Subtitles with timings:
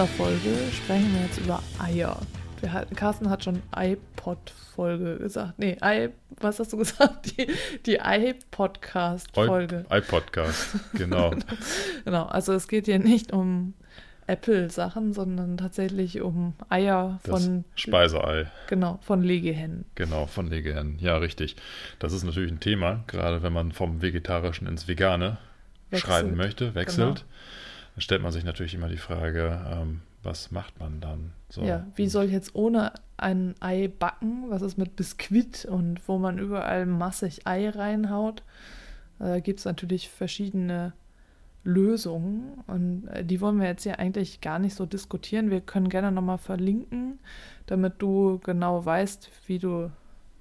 [0.00, 2.18] Dieser Folge sprechen wir jetzt über Eier.
[2.62, 5.58] Wir Carsten hat schon iPod-Folge gesagt.
[5.58, 6.08] Nee, I,
[6.40, 7.36] was hast du gesagt?
[7.36, 7.46] Die,
[7.84, 9.84] die iPodcast-Folge.
[9.90, 11.34] iPodcast, genau.
[12.06, 13.74] Genau, also es geht hier nicht um
[14.26, 19.84] Apple-Sachen, sondern tatsächlich um Eier Das von, Speiseei, genau, von Legehennen.
[19.96, 20.98] genau, von Legehennen.
[20.98, 21.56] Ja, richtig.
[21.98, 25.36] Das ist natürlich ein Thema, gerade wenn man vom Vegetarischen ins Vegane
[25.90, 26.00] Wechselt.
[26.10, 27.16] schreiten möchte, wechselt.
[27.16, 27.30] Genau.
[28.00, 31.32] Dann stellt man sich natürlich immer die Frage, ähm, was macht man dann?
[31.50, 31.60] So.
[31.60, 34.44] Ja, wie soll ich jetzt ohne ein Ei backen?
[34.48, 38.42] Was ist mit Biskuit und wo man überall massig Ei reinhaut?
[39.18, 40.94] Da gibt es natürlich verschiedene
[41.62, 45.50] Lösungen und äh, die wollen wir jetzt hier eigentlich gar nicht so diskutieren.
[45.50, 47.18] Wir können gerne nochmal verlinken,
[47.66, 49.90] damit du genau weißt, wie du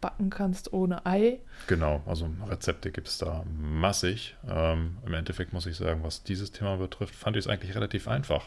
[0.02, 1.40] backen kannst ohne Ei.
[1.68, 4.36] Genau, also Rezepte gibt es da massig.
[4.48, 8.08] Ähm, Im Endeffekt muss ich sagen, was dieses Thema betrifft, fand ich es eigentlich relativ
[8.08, 8.46] einfach.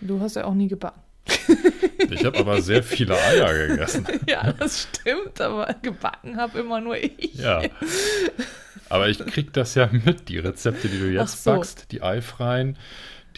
[0.00, 1.00] Du hast ja auch nie gebacken.
[2.10, 4.06] Ich habe aber sehr viele Eier gegessen.
[4.26, 7.34] ja, das stimmt, aber gebacken habe immer nur ich.
[7.34, 7.62] Ja.
[8.88, 11.50] Aber ich krieg das ja mit, die Rezepte, die du jetzt so.
[11.50, 12.78] backst, die eifreien,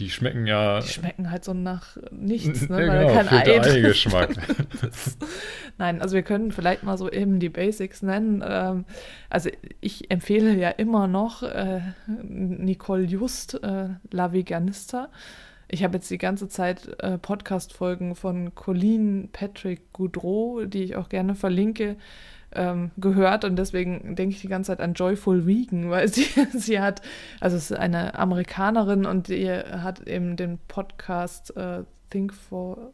[0.00, 0.80] die schmecken ja.
[0.80, 2.86] Die schmecken halt so nach nichts, ne?
[2.86, 3.76] Ja, weil genau, kein Ei
[4.88, 5.18] ist.
[5.76, 8.42] Nein, also wir können vielleicht mal so eben die Basics nennen.
[8.44, 8.86] Ähm,
[9.28, 15.10] also ich empfehle ja immer noch äh, Nicole Just, äh, La Veganista.
[15.68, 21.10] Ich habe jetzt die ganze Zeit äh, Podcast-Folgen von Colleen Patrick Goudreau, die ich auch
[21.10, 21.96] gerne verlinke,
[22.52, 26.26] ähm, gehört und deswegen denke ich die ganze Zeit an Joyful Vegan, weil sie,
[26.58, 27.02] sie hat,
[27.40, 32.92] also es ist eine Amerikanerin und die hat eben den Podcast äh, Think for,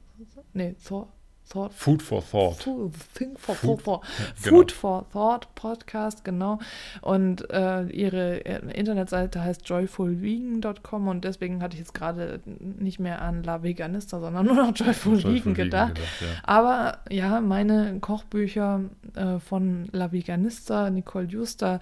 [0.53, 1.09] nee, Thought,
[1.48, 2.62] Thought Food for Thought.
[2.64, 4.56] Food, Think for, Food- for, for, Ja, genau.
[4.56, 6.58] Food for Thought Podcast, genau.
[7.02, 13.22] Und äh, ihre äh, Internetseite heißt joyfulvegan.com und deswegen hatte ich jetzt gerade nicht mehr
[13.22, 15.98] an La Veganista, sondern nur noch Joyful, Joyful Vegan gedacht.
[16.20, 16.26] ja.
[16.42, 18.80] Aber ja, meine Kochbücher
[19.14, 21.78] äh, von La Veganista, Nicole Juster,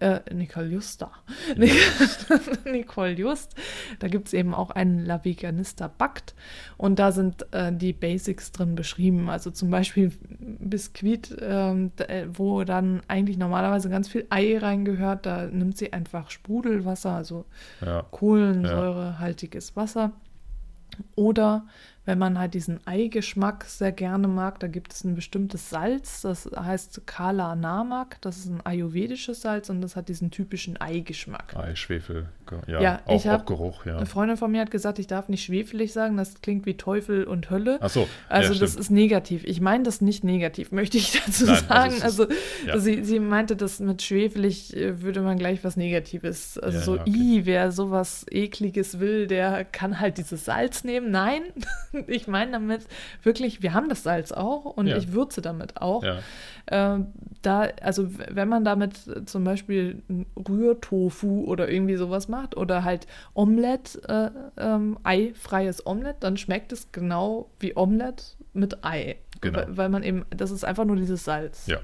[0.00, 1.10] äh, Nicole Juster,
[2.64, 3.54] Nicole Just,
[3.98, 6.34] da gibt es eben auch einen La Veganista backt
[6.76, 9.01] und da sind äh, die Basics drin beschrieben.
[9.28, 15.46] Also zum Beispiel Biskuit, ähm, äh, wo dann eigentlich normalerweise ganz viel Ei reingehört, da
[15.46, 17.44] nimmt sie einfach Sprudelwasser, also
[17.84, 18.04] Ja.
[18.10, 20.12] kohlensäurehaltiges Wasser.
[21.14, 21.66] Oder
[22.04, 26.50] wenn man halt diesen Eigeschmack sehr gerne mag, da gibt es ein bestimmtes Salz, das
[26.54, 31.54] heißt Kala Namak, das ist ein ayurvedisches Salz und das hat diesen typischen Eigeschmack.
[31.56, 32.26] Ei, Schwefel,
[32.66, 33.96] ja, Ja, auch, auch Geruch, ja.
[33.96, 37.24] Eine Freundin von mir hat gesagt, ich darf nicht schwefelig sagen, das klingt wie Teufel
[37.24, 37.78] und Hölle.
[37.80, 39.44] Ach so, Also ja, das ist negativ.
[39.44, 42.02] Ich meine das nicht negativ, möchte ich dazu Nein, also sagen.
[42.02, 42.78] Also, ist- ja.
[42.78, 46.58] sie, sie meinte, dass mit schwefelig äh, würde man gleich was Negatives.
[46.58, 47.10] Also so, okay.
[47.10, 51.10] i, wer sowas ekliges will, der kann halt dieses Salz nehmen.
[51.10, 51.42] Nein,
[52.06, 52.86] ich meine damit
[53.22, 54.96] wirklich, wir haben das Salz auch und Ja.
[54.96, 56.02] ich würze damit auch.
[56.02, 56.18] Ja,
[56.70, 57.08] Ähm,
[57.42, 58.94] da, also wenn man damit
[59.26, 60.00] zum Beispiel
[60.48, 64.30] Rührtofu oder irgendwie sowas macht oder halt Omelette, äh,
[64.62, 69.16] ähm, eifreies Omelette, dann schmeckt es genau wie Omelette mit Ei.
[69.40, 69.58] Genau.
[69.58, 71.66] Weil, weil man eben, das ist einfach nur dieses Salz.
[71.66, 71.78] ja.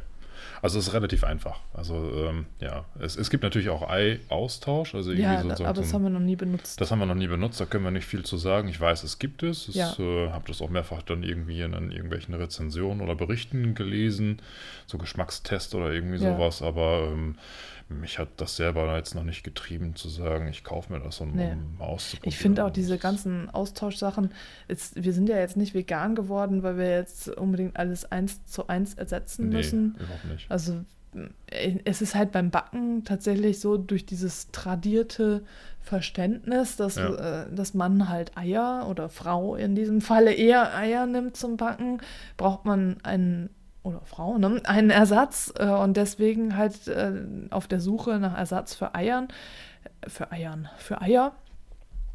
[0.63, 1.59] Also es ist relativ einfach.
[1.75, 1.95] Also
[2.29, 4.95] ähm, ja, es, es gibt natürlich auch Ei-Austausch.
[4.95, 6.81] Also Ja, so, so, aber so das haben wir noch nie benutzt.
[6.81, 8.69] Das haben wir noch nie benutzt, da können wir nicht viel zu sagen.
[8.69, 9.69] Ich weiß, es gibt es.
[9.69, 9.95] Ich Ja.
[9.99, 14.41] äh, habe das auch mehrfach dann irgendwie in, in irgendwelchen Rezensionen oder Berichten gelesen,
[14.87, 16.35] so Geschmackstest oder irgendwie Ja.
[16.35, 16.63] sowas.
[16.63, 17.37] Aber ähm,
[17.89, 21.33] mich hat das selber jetzt noch nicht getrieben zu sagen, ich kaufe mir das, um,
[21.33, 21.53] Nee.
[21.53, 22.29] um auszuprobieren.
[22.29, 24.31] Ich finde auch diese ganzen Austauschsachen,
[24.69, 28.67] jetzt, wir sind ja jetzt nicht vegan geworden, weil wir jetzt unbedingt alles eins zu
[28.69, 29.95] eins ersetzen nee, müssen.
[29.99, 30.51] überhaupt nicht.
[30.51, 30.85] Also
[31.51, 35.43] äh, es ist halt beim Backen tatsächlich so durch dieses tradierte
[35.81, 37.45] Verständnis, dass, Ja.
[37.45, 42.01] äh, dass man halt Eier oder Frau in diesem Falle eher Eier nimmt zum Backen,
[42.37, 43.49] braucht man einen
[43.83, 47.13] oder Frau, ne, einen Ersatz äh, und deswegen halt äh,
[47.51, 49.29] auf der Suche nach Ersatz für Eiern,
[50.07, 51.33] für Eiern, für Eier.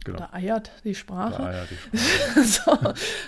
[0.05, 0.19] Genau.
[0.19, 1.43] Da eiert die Sprache.
[1.43, 2.77] Ja, die so,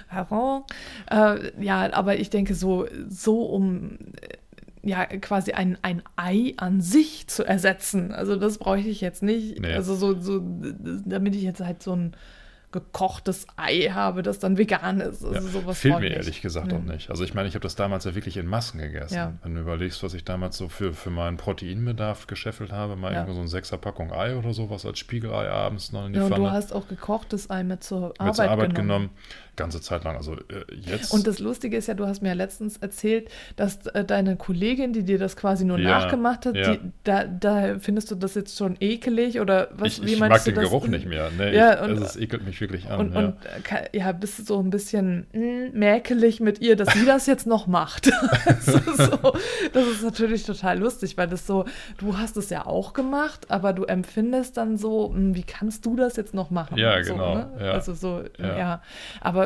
[0.07, 0.65] Herr
[1.09, 4.37] äh, ja, aber ich denke, so, so um äh,
[4.85, 8.11] ja quasi ein, ein Ei an sich zu ersetzen.
[8.11, 9.59] Also das bräuchte ich jetzt nicht.
[9.59, 9.73] Nee.
[9.73, 10.41] Also so, so,
[11.05, 12.15] damit ich jetzt halt so ein
[12.75, 15.23] gekochtes Ei habe, das dann vegan ist.
[15.23, 16.73] Also Ja, sowas Fehlt mir ich ehrlich gesagt Nee.
[16.75, 17.09] auch nicht.
[17.09, 19.15] Also ich meine, ich habe das damals ja wirklich in Massen gegessen.
[19.15, 19.33] Ja.
[19.41, 23.19] Wenn du überlegst, was ich damals so für, für meinen Proteinbedarf gescheffelt habe, mal Ja.
[23.21, 26.31] irgendwo so ein Sechserpackung Ei oder sowas als Spiegelei abends noch in die Ja, und
[26.31, 28.75] du Pfanne hast auch gekochtes Ei mit zur Arbeit, mit zur Arbeit genommen.
[28.75, 29.09] genommen.
[29.55, 30.15] Ganze Zeit lang.
[30.17, 30.39] Also äh,
[30.75, 31.11] jetzt.
[31.13, 34.93] Und das Lustige ist ja, du hast mir ja letztens erzählt, dass äh, deine Kollegin,
[34.93, 36.75] die dir das quasi nur Ja, nachgemacht hat, ja.
[36.75, 39.99] die, da, da findest du das jetzt schon ekelig oder was?
[39.99, 40.63] ich, wie ich mag den das?
[40.65, 41.29] Geruch nicht mehr.
[41.37, 42.99] Nee, Ja, ich, und- also es ekelt mich wirklich an.
[42.99, 43.19] Und, ja.
[43.25, 47.25] und äh, ja, bist du so ein bisschen mh, mäkelig mit ihr, dass sie das
[47.27, 48.07] jetzt noch macht.
[48.45, 49.33] das, ist so,
[49.73, 51.65] das ist natürlich total lustig, weil das so,
[51.97, 55.95] du hast es ja auch gemacht, aber du empfindest dann so, mh, wie kannst du
[55.95, 56.77] das jetzt noch machen?
[56.77, 57.51] Ja, so, genau, ne?
[57.59, 57.71] ja.
[57.71, 58.57] Also so, ja.
[58.57, 58.81] Ja.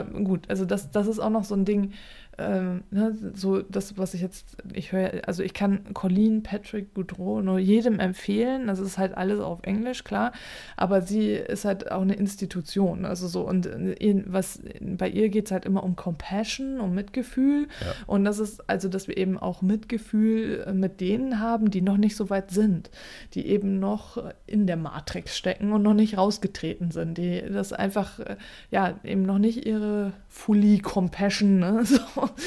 [0.03, 1.93] Gut, also das, das ist auch noch so ein Ding,
[2.39, 7.41] ähm, ne, so das, was ich jetzt, ich höre, also ich kann Colleen Patrick Goudreau
[7.41, 8.67] nur jedem empfehlen.
[8.67, 10.31] Das ist halt alles auf Englisch, klar.
[10.77, 13.05] Aber sie ist halt auch eine Institution.
[13.05, 17.67] Also so, und in, was bei ihr geht es halt immer um Compassion, um Mitgefühl.
[17.81, 17.93] Ja.
[18.07, 21.97] Und das ist also, dass wir eben auch Mitgefühl äh, mit denen haben, die noch
[21.97, 22.89] nicht so weit sind,
[23.33, 28.19] die eben noch in der Matrix stecken und noch nicht rausgetreten sind, die das einfach,
[28.19, 28.37] äh,
[28.71, 31.99] ja, eben noch nicht ihre Fully Compassion, ne, so,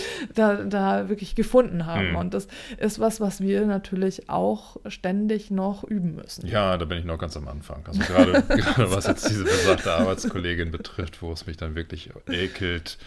[0.34, 2.10] da, da wirklich gefunden haben.
[2.10, 2.16] Mhm.
[2.16, 2.48] Und das
[2.78, 6.46] ist was, was wir natürlich auch ständig noch üben müssen.
[6.46, 7.84] Ja, da bin ich noch ganz am Anfang.
[7.86, 12.98] Also gerade, gerade was jetzt diese besagte Arbeitskollegin betrifft, wo es mich dann wirklich ekelt,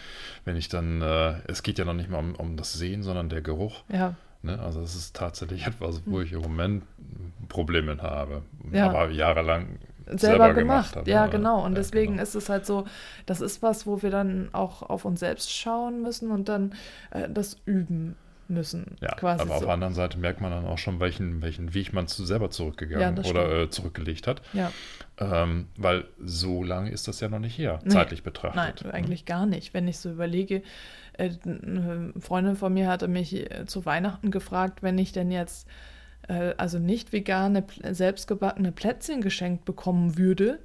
[0.44, 3.28] wenn ich dann, äh, es geht ja noch nicht mal um, um das Sehen, sondern
[3.28, 3.82] der Geruch.
[3.92, 4.14] Ja,
[4.46, 4.58] Ne?
[4.60, 6.84] Also es ist tatsächlich etwas, wo ich im Moment
[7.48, 8.42] Probleme habe.
[8.72, 8.88] Ja.
[8.88, 9.78] Aber jahrelang
[10.12, 10.96] selber, gemacht.
[10.96, 11.10] habe.
[11.10, 11.64] ja, genau.
[11.64, 12.22] Und Ja, deswegen genau.
[12.22, 12.86] ist es halt so,
[13.26, 16.74] das ist was, wo wir dann auch auf uns selbst schauen müssen und dann
[17.10, 18.16] äh, das üben
[18.48, 18.96] müssen.
[19.00, 19.64] Ja, quasi aber auf so.
[19.64, 22.50] der anderen Seite merkt man dann auch schon, welchen, welchen Weg man zu selber Ja,
[22.50, 24.40] zurückgegangen das oder äh, zurückgelegt hat.
[24.52, 24.70] Ja.
[25.18, 27.90] Ähm, weil so lange ist das ja noch nicht her, Nee.
[27.90, 28.92] zeitlich Nein, betrachtet.
[28.92, 29.74] eigentlich gar nicht.
[29.74, 30.62] Wenn ich so überlege,
[31.14, 35.66] äh, eine Freundin von mir hatte mich äh, zu Weihnachten gefragt, wenn ich denn jetzt
[36.28, 40.60] äh, also nicht vegane, selbstgebackene Plätzchen geschenkt bekommen würde,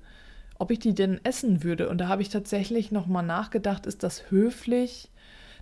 [0.58, 1.90] ob ich die denn essen würde.
[1.90, 5.10] Und da habe ich tatsächlich nochmal nachgedacht, ist das höflich?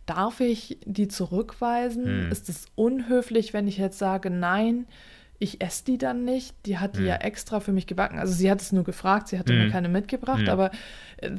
[0.06, 2.06] Darf ich die zurückweisen?
[2.06, 2.32] Hm.
[2.32, 4.88] Ist es unhöflich, wenn ich jetzt sage, nein,
[5.38, 6.54] ich esse die dann nicht?
[6.66, 7.08] Die hat die Hm.
[7.08, 8.20] ja extra für mich gebacken.
[8.20, 9.72] Also sie hat es nur gefragt, sie hatte mir Hm.
[9.72, 10.72] keine mitgebracht, aber
[11.18, 11.32] äh,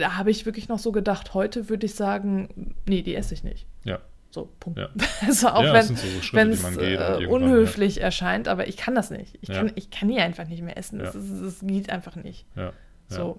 [0.00, 3.44] da habe ich wirklich noch so gedacht, heute würde ich sagen, nee, die esse ich
[3.44, 3.66] nicht.
[3.84, 4.00] Ja.
[4.34, 4.80] So, Punkt.
[4.80, 4.88] Ja.
[5.26, 9.10] Also auch Ja, wenn so Schritte, es geht äh, unhöflich erscheint, aber ich kann das
[9.12, 9.38] nicht.
[9.42, 9.54] Ich, Ja.
[9.58, 10.98] kann, ich kann die einfach nicht mehr essen.
[10.98, 11.20] Das, Ja.
[11.20, 12.44] ist, das geht einfach nicht.
[12.56, 12.64] Ja.
[12.64, 12.72] Ja.
[13.06, 13.38] So.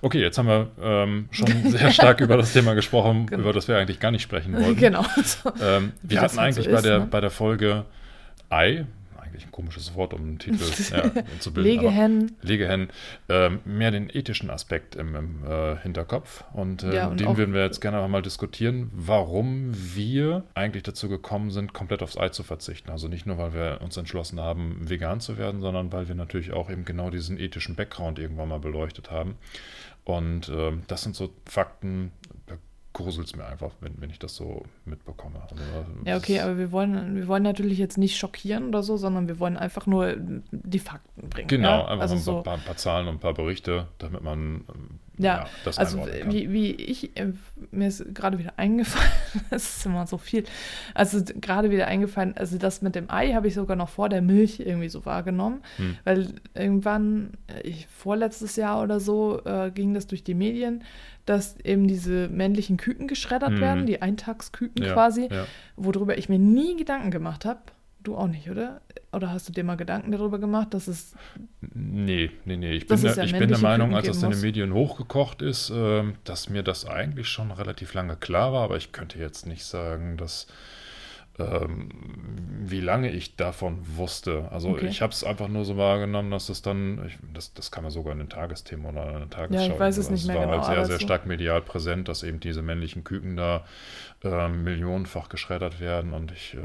[0.00, 3.42] Okay, jetzt haben wir ähm, schon sehr stark über das Thema gesprochen, Genau.
[3.42, 4.76] über das wir eigentlich gar nicht sprechen wollten.
[4.80, 5.04] Genau.
[5.22, 5.52] So.
[5.62, 7.06] Ähm, wir hatten halt so eigentlich bei, ist, der, ne?
[7.10, 7.84] bei der Folge
[8.48, 8.86] Ei,
[9.34, 11.10] eigentlich ein komisches Wort, um einen Titel ja,
[11.40, 11.68] zu bilden.
[11.68, 12.36] Legehennen.
[12.42, 12.88] Legehennen,
[13.28, 16.44] ähm, mehr den ethischen Aspekt im, im äh, Hinterkopf.
[16.52, 21.08] Und, äh, Ja, und den würden wir jetzt gerne mal diskutieren, warum wir eigentlich dazu
[21.08, 22.90] gekommen sind, komplett aufs Ei zu verzichten.
[22.90, 26.52] Also nicht nur, weil wir uns entschlossen haben, vegan zu werden, sondern weil wir natürlich
[26.52, 29.36] auch eben genau diesen ethischen Background irgendwann mal beleuchtet haben.
[30.04, 32.12] Und ähm, das sind so Fakten,
[32.94, 35.42] gruselt es mir einfach, wenn, wenn ich das so mitbekomme.
[35.42, 35.56] Also,
[36.06, 39.38] Ja, okay, aber wir wollen, wir wollen natürlich jetzt nicht schockieren oder so, sondern wir
[39.38, 41.48] wollen einfach nur die Fakten bringen.
[41.48, 41.88] Genau, ja?
[41.88, 44.64] einfach also so ein paar, paar Zahlen und ein paar Berichte, damit man
[45.16, 47.32] Ja, das also wie, wie ich, äh,
[47.70, 49.10] mir ist gerade wieder eingefallen,
[49.50, 50.44] es ist immer so viel,
[50.94, 54.22] also gerade wieder eingefallen, also das mit dem Ei habe ich sogar noch vor der
[54.22, 55.96] Milch irgendwie so wahrgenommen, Hm.
[56.04, 60.82] weil irgendwann, äh, ich, vorletztes Jahr oder so, äh, ging das durch die Medien,
[61.26, 63.60] dass eben diese männlichen Küken geschreddert Mhm.
[63.60, 65.46] werden, die Eintagsküken Ja, quasi, ja.
[65.76, 67.60] worüber ich mir nie Gedanken gemacht habe.
[68.04, 68.82] Du auch nicht, oder?
[69.12, 71.14] Oder hast du dir mal Gedanken darüber gemacht, dass es
[71.60, 72.72] Nee, nee, nee.
[72.74, 74.40] Ich bin, der, ja ich bin der Meinung, als das in den.
[74.42, 78.92] Medien hochgekocht ist, ähm, dass mir das eigentlich schon relativ lange klar war, aber ich
[78.92, 80.46] könnte jetzt nicht sagen, dass
[81.38, 81.88] ähm,
[82.66, 84.48] wie lange ich davon wusste.
[84.50, 84.86] Also Okay.
[84.88, 87.90] ich habe es einfach nur so wahrgenommen, dass das dann, ich, das, das kam ja
[87.90, 89.78] sogar in den Tagesthemen oder in der Tagesschau.
[89.78, 92.40] weiß es nicht mehr war genau, halt sehr, sehr so- stark medial präsent, dass eben
[92.40, 93.64] diese männlichen Küken da
[94.22, 96.58] ähm, millionenfach geschreddert werden und ich äh,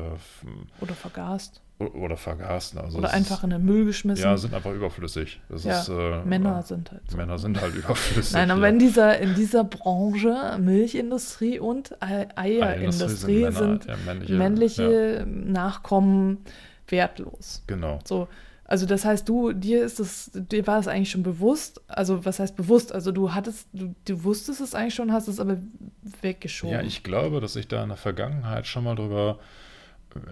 [0.82, 2.78] oder vergast oder vergaßen.
[2.80, 4.24] Also oder einfach in den Müll geschmissen?
[4.24, 5.40] ja, sind einfach überflüssig.
[5.64, 7.16] Ja, ist, äh, Männer äh, sind halt so.
[7.18, 8.34] Männer sind halt überflüssig.
[8.34, 8.68] Nein, aber ja.
[8.68, 15.26] in dieser, in dieser Branche, Milchindustrie und Ei- Eierindustrie Männer, sind ja, männliche, männliche Ja,
[15.26, 16.40] Nachkommen
[16.88, 17.64] wertlos.
[17.68, 18.00] genau.
[18.04, 18.28] So,
[18.66, 22.40] also das heißt, du, dir ist es, dir war es eigentlich schon bewusst, also was
[22.40, 22.92] heißt bewusst?
[22.94, 25.58] Also du hattest, du, du wusstest es eigentlich schon, hast es aber
[26.22, 26.76] weggeschoben.
[26.76, 29.40] Ja, ich glaube, dass ich da in der Vergangenheit schon mal drüber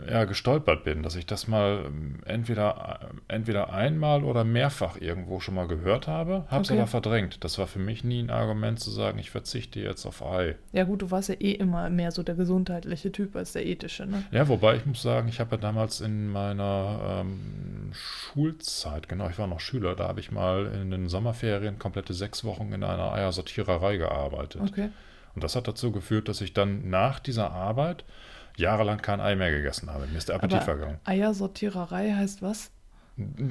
[0.09, 5.39] ja, gestolpert bin, dass ich das mal ähm, entweder, äh, entweder einmal oder mehrfach irgendwo
[5.39, 6.79] schon mal gehört habe, habe es Okay.
[6.79, 7.43] aber verdrängt.
[7.43, 10.55] Das war für mich nie ein Argument zu sagen, ich verzichte jetzt auf Ei.
[10.71, 14.05] Ja gut, du warst ja eh immer mehr so der gesundheitliche Typ als der ethische,
[14.07, 14.23] ne?
[14.31, 19.37] Ja, wobei ich muss sagen, ich habe ja damals in meiner ähm, Schulzeit, genau, ich
[19.37, 23.13] war noch Schüler, da habe ich mal in den Sommerferien komplette sechs Wochen in einer
[23.13, 24.61] Eiersortiererei gearbeitet.
[24.61, 24.89] Okay.
[25.35, 28.03] Und das hat dazu geführt, dass ich dann nach dieser Arbeit
[28.57, 30.07] jahrelang kein Ei mehr gegessen habe.
[30.07, 30.99] Mir ist der Appetit Aber vergangen.
[31.05, 32.71] Eiersortiererei heißt was?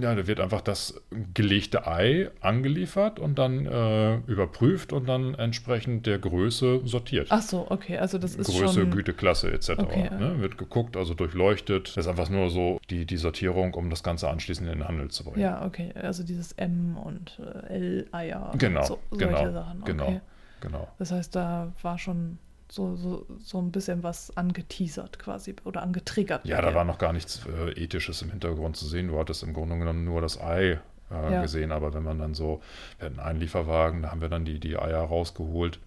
[0.00, 1.02] Ja, da wird einfach das
[1.34, 7.26] gelegte Ei angeliefert und dann äh, überprüft und dann entsprechend der Größe sortiert.
[7.30, 8.90] Ach so, okay, also das ist Größe, schon...
[8.92, 9.70] Güteklasse etc.
[9.78, 10.16] Okay, ja.
[10.16, 10.40] ne?
[10.40, 11.88] Wird geguckt, also durchleuchtet.
[11.88, 15.10] Das ist einfach nur so die, die Sortierung, um das Ganze anschließend in den Handel
[15.10, 15.40] zu bringen.
[15.40, 18.50] Ja, okay, also dieses M und äh, L-Eier.
[18.52, 19.84] und Genau, so, solche genau, Sachen.
[19.84, 20.04] genau.
[20.06, 20.20] Okay.
[20.60, 20.88] Genau.
[20.98, 22.38] Das heißt, da war schon
[22.70, 26.46] so, so, so ein bisschen was angeteasert quasi oder angetriggert.
[26.46, 29.08] Ja, da war noch gar nichts äh, Ethisches im Hintergrund zu sehen.
[29.08, 30.80] Du hattest im Grunde genommen nur das Ei
[31.10, 31.42] äh, Ja.
[31.42, 31.72] gesehen.
[31.72, 32.60] Aber wenn man dann so,
[32.98, 35.78] wir hatten einen Lieferwagen, da haben wir dann die, die Eier rausgeholt.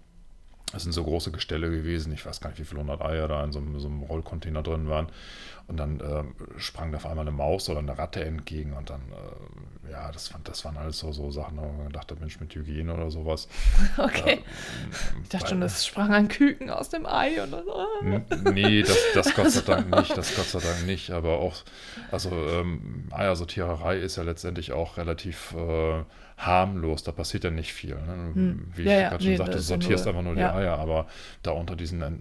[0.71, 2.13] Das sind so große Gestelle gewesen.
[2.13, 4.61] Ich weiß gar nicht, wie viele hundert Eier da in so einem, so einem Rollcontainer
[4.61, 5.07] drin waren.
[5.67, 8.73] Und dann ähm, sprang da auf einmal eine Maus oder eine Ratte entgegen.
[8.73, 12.11] Und dann, äh, ja, das, fand, das waren alles so, so Sachen, wo man gedacht
[12.11, 13.47] hat, Mensch, mit Hygiene oder sowas.
[13.97, 14.33] Okay.
[14.33, 18.51] Ähm, Ich dachte schon, das sprang ein Küken aus dem Ei und so.
[18.51, 21.55] Nee, das, das Gott sei Dank nicht, das Gott sei Dank nicht, aber auch,
[22.11, 26.03] also ähm, Eiersortiererei ist ja letztendlich auch relativ äh,
[26.39, 27.95] harmlos, da passiert ja nicht viel.
[27.95, 28.31] Ne?
[28.33, 28.71] Hm.
[28.75, 30.51] Wie Ja, ich ja, gerade schon nee, sagte, du ja sortierst nur- einfach nur ja.
[30.51, 31.07] die Eier, aber
[31.43, 32.11] da unter diesen äh,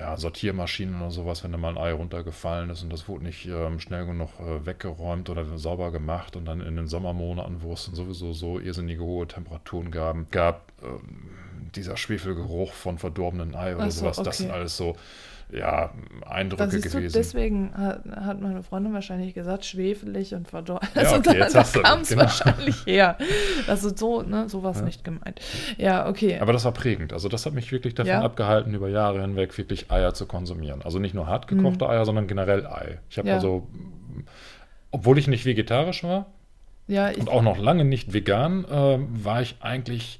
[0.00, 3.46] ja, Sortiermaschinen oder sowas, wenn da mal ein Ei runtergefallen ist und das wurde nicht
[3.46, 7.86] ähm, schnell genug äh, weggeräumt oder sauber gemacht und dann in den Sommermonaten, wo es
[7.86, 11.30] dann sowieso so irrsinnige hohe Temperaturen gab, gab ähm,
[11.74, 14.58] dieser Schwefelgeruch von verdorbenen Ei oder so, sowas, das sind okay.
[14.58, 14.96] alles so
[15.52, 15.92] ja,
[16.22, 17.12] Da Eindrücke siehst du, gewesen.
[17.14, 20.88] deswegen hat, hat meine Freundin wahrscheinlich gesagt, schwefelig und verdorben.
[20.94, 22.22] Ja, okay, jetzt da du kam das, es genau.
[22.22, 23.18] wahrscheinlich her.
[23.66, 24.84] Also so, ne, so war es Ja.
[24.84, 25.40] nicht gemeint.
[25.76, 26.38] Ja, okay.
[26.40, 27.12] Aber das war prägend.
[27.12, 28.22] Also das hat mich wirklich davon Ja.
[28.22, 30.80] abgehalten, über Jahre hinweg wirklich Eier zu konsumieren.
[30.82, 32.98] Also nicht nur hart gekochte Eier, sondern generell Ei.
[33.10, 33.30] Ich habe Mhm.
[33.30, 33.34] Ja.
[33.34, 33.68] also,
[34.90, 36.26] obwohl ich nicht vegetarisch war
[36.88, 40.18] ja, und auch noch lange nicht vegan, ähm, war ich eigentlich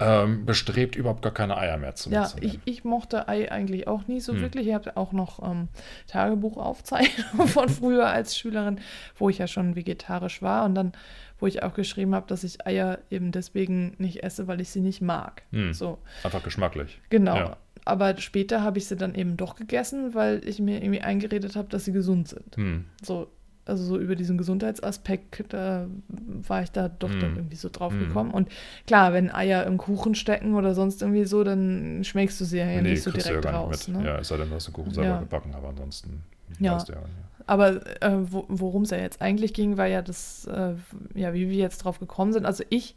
[0.00, 3.88] ähm, bestrebt, überhaupt gar keine Eier mehr zu mir ja ich, ich mochte Ei eigentlich
[3.88, 4.40] auch nie so Hm.
[4.42, 4.68] wirklich.
[4.68, 5.68] Ich habe auch noch ähm,
[6.06, 8.80] Tagebuchaufzeichnungen von früher als Schülerin,
[9.16, 10.92] wo ich ja schon vegetarisch war und dann,
[11.38, 14.80] wo ich auch geschrieben habe, dass ich Eier eben deswegen nicht esse, weil ich sie
[14.80, 15.42] nicht mag.
[15.52, 15.72] Hm.
[15.72, 15.98] So.
[16.22, 17.00] Einfach geschmacklich.
[17.10, 17.36] Genau.
[17.36, 17.56] Ja.
[17.84, 21.68] Aber später habe ich sie dann eben doch gegessen, weil ich mir irgendwie eingeredet habe,
[21.68, 22.56] dass sie gesund sind.
[22.56, 22.84] Hm.
[23.02, 23.28] So,
[23.68, 27.36] also so über diesen Gesundheitsaspekt, da war ich da doch dann Mm.
[27.36, 27.98] irgendwie so drauf Mm.
[28.00, 28.30] gekommen.
[28.30, 28.48] Und
[28.86, 32.66] klar, wenn Eier im Kuchen stecken oder sonst irgendwie so, dann schmeckst du sie ja
[32.66, 33.88] nee, nicht so ja direkt gar raus.
[33.88, 34.04] Ne?
[34.04, 35.18] Ja, es sei denn, du hast den Kuchen selber Ja.
[35.20, 36.22] gebacken, aber ansonsten
[36.58, 36.74] Ja.
[36.74, 37.02] weißt du ja.
[37.46, 40.74] Aber äh, wo, worum es ja jetzt eigentlich ging, war ja das, äh,
[41.14, 42.44] ja, wie wir jetzt drauf gekommen sind.
[42.44, 42.94] Also ich,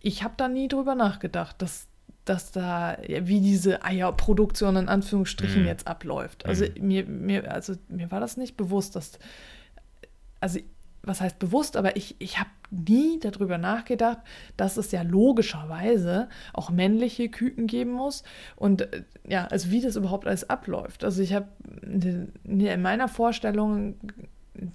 [0.00, 1.88] ich habe da nie drüber nachgedacht, dass,
[2.24, 5.66] dass da, ja, wie diese Eierproduktion in Anführungsstrichen Mm.
[5.66, 6.46] jetzt abläuft.
[6.46, 6.86] Also Mm.
[6.86, 9.18] mir, mir, also mir war das nicht bewusst, dass,
[10.42, 10.58] also
[11.04, 14.18] was heißt bewusst, aber ich, ich habe nie darüber nachgedacht,
[14.56, 18.22] dass es ja logischerweise auch männliche Küken geben muss
[18.54, 21.02] und äh, ja, also wie das überhaupt alles abläuft.
[21.04, 21.48] Also ich habe
[22.44, 23.96] in meiner Vorstellung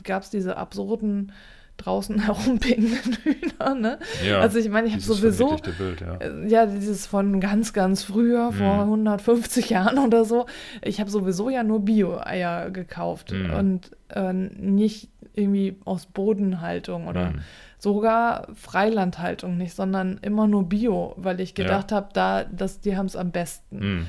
[0.03, 1.31] gab es diese absurden
[1.77, 4.00] draußen herumpingenden Hühner, ne?
[4.27, 6.15] Ja, also ich meine, ich habe sowieso Bild, ja.
[6.17, 9.05] äh, ja, dieses von ganz, ganz früher, vor Mhm.
[9.07, 10.47] 150 Jahren oder so.
[10.81, 13.51] Ich habe sowieso ja nur Bio-Eier gekauft Mhm.
[13.53, 17.39] und äh, nicht irgendwie aus Bodenhaltung oder Hm.
[17.77, 21.63] sogar Freilandhaltung nicht, sondern immer nur Bio, weil ich Ja.
[21.63, 23.79] gedacht habe, da, dass die haben es am besten.
[23.82, 24.06] Hm.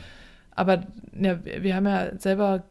[0.53, 0.83] Aber
[1.21, 2.65] ja, wir wir haben ja selber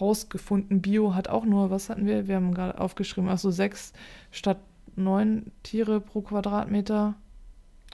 [0.00, 2.26] rausgefunden, Bio hat auch nur, was hatten wir?
[2.28, 3.92] Wir haben gerade aufgeschrieben, also sechs
[4.30, 4.58] statt
[4.96, 7.14] neun Tiere pro Quadratmeter.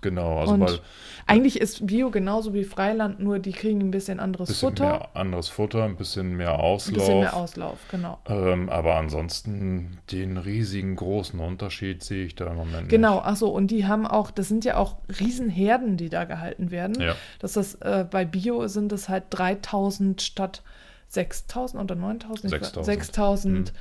[0.03, 0.79] Genau, also Und weil
[1.27, 4.85] Eigentlich ist Bio genauso wie Freiland, nur die kriegen ein bisschen anderes bisschen Futter.
[4.87, 6.95] mehr anderes Futter, ein bisschen mehr Ein Auslauf.
[6.99, 8.19] bisschen mehr Auslauf, genau.
[8.27, 13.27] ähm, aber ansonsten den riesigen großen Unterschied sehe ich da im Moment Genau, nicht.
[13.27, 17.01] achso, und die haben auch, das sind ja auch Riesenherden, die da gehalten werden.
[17.01, 17.15] Ja.
[17.39, 20.63] Das ist, äh, bei Bio sind es halt 3000 statt
[21.09, 22.53] 6000 oder 9000?
[22.55, 22.87] Ich weiß- 6000.
[22.87, 23.73] 6000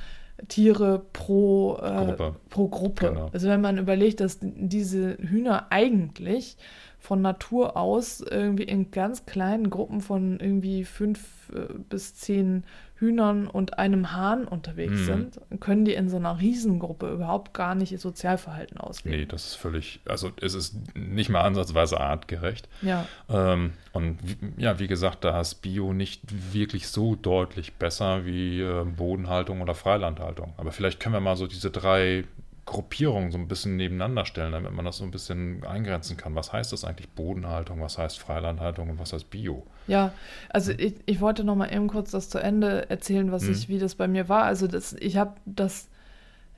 [0.48, 2.34] Tiere pro äh, Gruppe.
[2.50, 3.08] Pro Gruppe.
[3.08, 3.30] Genau.
[3.32, 6.56] Also wenn man überlegt, dass diese Hühner eigentlich
[6.98, 12.64] von Natur aus irgendwie in ganz kleinen Gruppen von irgendwie fünf äh, bis zehn
[12.96, 15.04] Hühnern und einem Hahn unterwegs Mhm.
[15.06, 19.18] sind, können die in so einer Riesengruppe überhaupt gar nicht ihr Sozialverhalten ausleben.
[19.18, 22.68] Nee, das ist völlig, also es ist nicht mal ansatzweise artgerecht.
[22.82, 24.18] Ja, Ähm, und
[24.58, 26.20] ja, wie gesagt, da ist Bio nicht
[26.52, 30.52] wirklich so deutlich besser wie äh, Bodenhaltung oder Freilandhaltung.
[30.58, 32.24] Aber vielleicht können wir mal so diese drei
[32.70, 36.36] Gruppierungen so ein bisschen nebeneinander stellen, damit man das so ein bisschen eingrenzen kann.
[36.36, 39.66] Was heißt das eigentlich Bodenhaltung, was heißt Freilandhaltung und was heißt Bio?
[39.88, 40.12] ja.
[40.50, 43.52] Also ich, ich wollte noch mal eben kurz das zu Ende erzählen, was Mhm.
[43.52, 44.44] ich, wie das bei mir war.
[44.44, 45.88] Also das, ich habe das,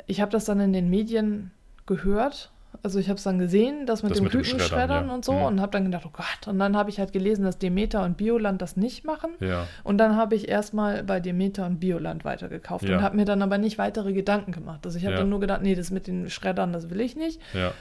[0.07, 1.51] ich habe das dann in den Medien
[1.87, 2.52] gehört.
[2.83, 5.15] Also ich habe es dann gesehen, das mit Das dem mit Kükenschreddern ja.
[5.15, 5.43] und so Mhm.
[5.43, 6.49] und habe dann gedacht, oh Gott.
[6.49, 9.31] Und dann habe ich halt gelesen, dass Demeter und Bioland das nicht machen.
[9.41, 12.97] Ja, Und dann habe ich erstmal bei Demeter und Bioland weitergekauft Ja.
[12.97, 14.81] und habe mir dann aber nicht weitere Gedanken gemacht.
[14.85, 17.41] Also ich habe dann nur gedacht, nee, das mit den Schreddern, das will ich nicht.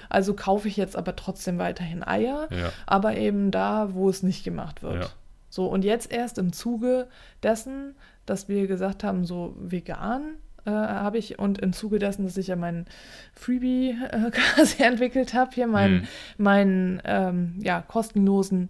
[0.09, 2.47] Also kaufe ich jetzt aber trotzdem weiterhin Eier,
[2.85, 5.15] aber eben da, wo es nicht gemacht wird.
[5.49, 7.07] So, und jetzt erst im Zuge
[7.43, 7.95] dessen,
[8.25, 12.47] dass wir gesagt haben, so vegan äh, habe ich und im Zuge dessen, dass ich
[12.47, 12.85] ja meinen
[13.33, 16.07] Freebie äh, quasi entwickelt habe, hier meinen, Mhm.
[16.37, 18.69] meinen ähm, ja, kostenlosen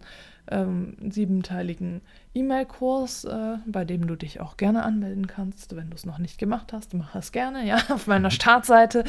[0.51, 2.01] ähm, siebenteiligen
[2.33, 6.37] E-Mail-Kurs, äh, bei dem du dich auch gerne anmelden kannst, wenn du es noch nicht
[6.37, 6.93] gemacht hast.
[6.93, 9.03] Mach es gerne, ja, auf meiner Startseite.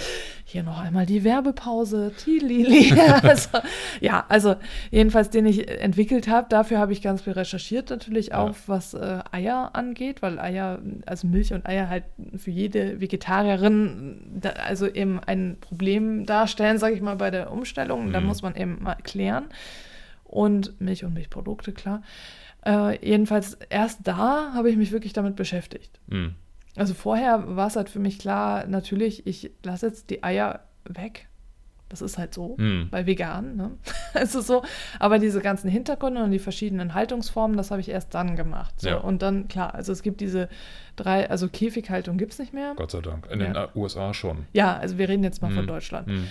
[0.45, 2.13] Hier noch einmal die Werbepause.
[2.17, 2.93] Tilili.
[3.23, 3.49] also,
[4.01, 4.57] ja, also
[4.91, 6.49] jedenfalls den ich entwickelt habe.
[6.49, 8.39] Dafür habe ich ganz viel recherchiert, natürlich Ja.
[8.39, 12.05] auch, was äh, Eier angeht, weil Eier, also Milch und Eier halt
[12.37, 18.13] für jede Vegetarierin da, also eben ein Problem darstellen, sage ich mal, bei der Umstellung.
[18.13, 18.27] Da Mhm.
[18.27, 19.45] muss man eben mal klären.
[20.33, 22.03] Und Milch und Milchprodukte, klar.
[22.65, 26.01] Äh, jedenfalls erst da habe ich mich wirklich damit beschäftigt.
[26.07, 26.35] Mhm.
[26.75, 31.29] Also vorher war es halt für mich klar, natürlich, ich lasse jetzt die Eier weg.
[31.91, 32.89] Das ist halt so, Mhm.
[32.91, 33.73] bei vegan, ne?
[34.15, 34.63] Es ist so.
[34.99, 38.81] Aber diese ganzen Hintergründe und die verschiedenen Haltungsformen, das habe ich erst dann gemacht.
[38.81, 38.89] So.
[38.89, 38.97] Ja.
[38.97, 40.49] Und dann, klar, also es gibt diese
[40.97, 42.73] drei, also Käfighaltung gibt es nicht mehr.
[42.77, 43.29] Gott sei Dank.
[43.31, 43.67] In Ja.
[43.67, 44.47] den USA schon.
[44.55, 45.69] Ja, also wir reden jetzt mal von Mhm.
[45.69, 46.07] Deutschland.
[46.09, 46.29] Mhm.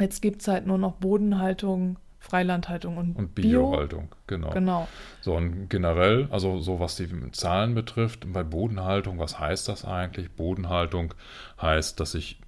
[0.00, 3.70] Jetzt gibt es halt nur noch Bodenhaltung, Freilandhaltung und, Und Bio.
[3.70, 4.50] Biohaltung, genau.
[4.50, 4.88] Genau.
[5.20, 10.30] So, und generell, also so was die Zahlen betrifft, bei Bodenhaltung, was heißt das eigentlich?
[10.32, 11.14] Bodenhaltung
[11.60, 12.38] heißt, dass ich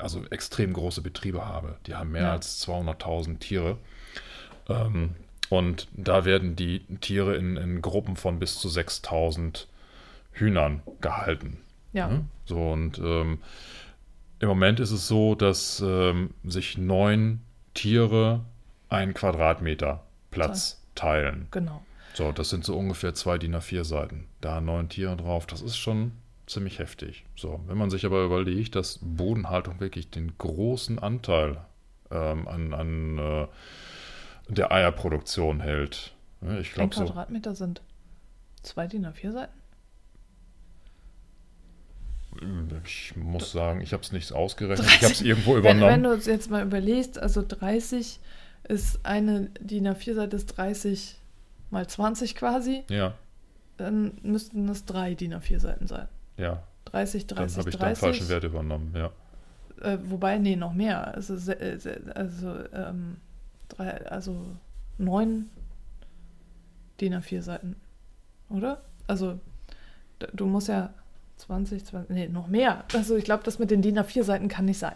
[0.00, 1.76] also extrem große Betriebe habe.
[1.86, 2.32] Die haben mehr Ja.
[2.32, 3.78] als 200.000 Tiere.
[4.68, 5.14] Ähm,
[5.48, 9.66] und da werden die Tiere in, in Gruppen von bis zu 6.000
[10.32, 11.58] Hühnern gehalten.
[11.92, 12.08] Ja.
[12.08, 12.24] Ne?
[12.44, 13.38] So, und ähm,
[14.38, 17.40] im Moment ist es so, dass ähm, sich neun
[17.74, 18.42] Tiere
[18.90, 21.48] einen Quadratmeter Platz teilen.
[21.50, 21.82] Genau.
[22.14, 24.26] So, das sind so ungefähr zwei DIN A4 Seiten.
[24.40, 26.12] Da neun Tiere drauf, das ist schon
[26.46, 27.24] ziemlich heftig.
[27.36, 31.58] So, wenn man sich aber überlegt, dass Bodenhaltung wirklich den großen Anteil
[32.10, 33.46] ähm, an, an äh,
[34.48, 36.12] der Eierproduktion hält.
[36.40, 37.04] Ne, Ich Ein glaube so.
[37.04, 37.80] Quadratmeter sind
[38.62, 39.52] zwei DIN A4 Seiten.
[42.84, 44.86] Ich muss sagen, ich habe es nicht ausgerechnet.
[44.88, 46.02] Ich habe es irgendwo Wenn, wenn übernommen.
[46.04, 48.20] du es jetzt mal überlegst, also 30
[48.70, 51.18] ist eine DIN A4-Seite ist 30
[51.70, 53.14] mal 20 quasi, ja,
[53.76, 56.08] dann müssten es drei DIN A4-Seiten sein.
[56.36, 56.62] ja.
[56.86, 58.00] 30, Dann 30, habe ich da einen 30.
[58.00, 59.10] falschen Wert übernommen, ja.
[59.82, 61.14] Äh, wobei, nee, noch mehr.
[61.14, 61.78] Also, äh,
[62.14, 63.18] also, ähm,
[63.68, 64.56] drei, also
[64.98, 65.50] neun
[67.00, 67.76] DIN A4 Seiten,
[68.48, 68.82] oder?
[69.06, 69.38] Also,
[70.32, 70.92] du musst ja
[71.40, 72.84] 20, 20, nee, noch mehr.
[72.94, 74.94] Also, ich glaube, das mit den DIN A4 Seiten kann nicht sein.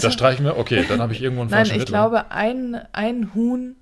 [0.00, 1.88] Da streichen wir, okay, dann habe ich irgendwo einen Nein, falschen ich Wert.
[1.88, 3.76] glaube, ein, ein Huhn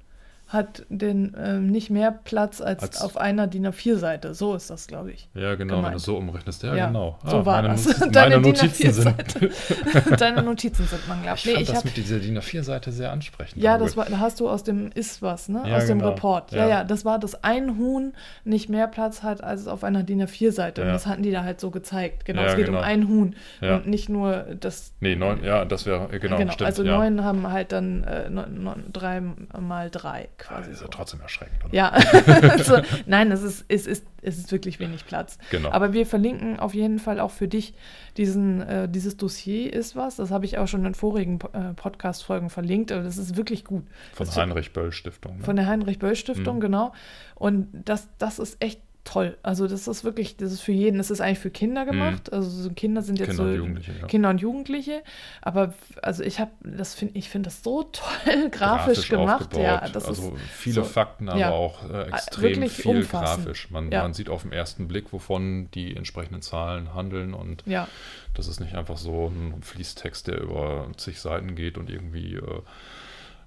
[0.48, 4.32] hat den ähm, nicht mehr Platz als, Als- auf einer DIN A4-Seite.
[4.32, 5.28] So ist das, glaube ich.
[5.34, 5.96] Ja, genau, wenn du gemeint.
[5.96, 6.62] es so umrechnest.
[6.62, 7.18] Ja, Ja, genau.
[7.24, 7.84] so war meine das.
[7.86, 9.08] Notizen, Deine Notizen sind.
[9.08, 10.16] A4-Seite.
[10.16, 11.44] Deine Notizen sind man, glaube Ich.
[11.44, 13.62] Nee, fand ich das hab, mit dieser DIN A4-Seite sehr ansprechend.
[13.62, 15.62] Ja, das war, da hast du aus dem Ist was, ne?
[15.66, 16.10] Ja, aus dem genau.
[16.12, 16.52] Report.
[16.52, 16.58] Ja.
[16.58, 16.68] Ja.
[16.68, 20.80] ja, das war, dass ein Huhn nicht mehr Platz hat als auf einer DIN A4-Seite.
[20.82, 22.24] Und das hatten die da halt so gezeigt.
[22.24, 22.78] Genau, es geht genau.
[22.78, 24.92] um ein Huhn und nicht nur das.
[25.00, 26.62] Nee, neun, ja, das wäre, äh, genau, stimmt.
[26.62, 30.62] also neun haben halt dann äh, neun, neun, drei mal drei Ah, quasi.
[30.70, 30.84] Das ist so.
[30.86, 31.74] ja trotzdem erschreckend, oder?
[31.74, 31.88] Ja,
[32.50, 35.38] also, nein, es ist, es, ist, es ist wirklich wenig Platz.
[35.50, 35.70] Genau.
[35.70, 37.74] Aber wir verlinken auf jeden Fall auch für dich
[38.16, 40.16] diesen, äh, dieses Dossier ist was.
[40.16, 42.90] Das habe ich auch schon in vorigen äh, Podcast-Folgen verlinkt.
[42.92, 43.84] Aber das ist wirklich gut.
[44.14, 45.38] Von Das- Heinrich Böll Stiftung.
[45.38, 45.44] Ne?
[45.44, 46.60] Von der Heinrich-Böll-Stiftung, Mhm.
[46.60, 46.92] genau.
[47.34, 49.38] Und das, das ist echt toll.
[49.42, 52.30] Also das ist wirklich, das ist für jeden, das ist eigentlich für Kinder gemacht.
[52.32, 53.36] Also so Kinder sind jetzt Mhm.
[53.36, 54.06] Kinder so und Jugendliche, ja.
[54.06, 55.02] Kinder und Jugendliche.
[55.40, 59.42] Aber also ich habe, das finde ich finde das so toll grafisch, gemacht.
[59.44, 59.64] aufgebaut.
[59.64, 61.50] Ja, das also ist viele so- Fakten, aber ja.
[61.50, 63.44] auch äh, extrem wirklich viel umfassend.
[63.46, 63.70] grafisch.
[63.70, 64.02] Man, Ja.
[64.02, 67.88] man sieht auf den ersten Blick, wovon die entsprechenden Zahlen handeln und ja.
[68.34, 72.60] das ist nicht einfach so ein Fließtext, der über zig Seiten geht und irgendwie äh,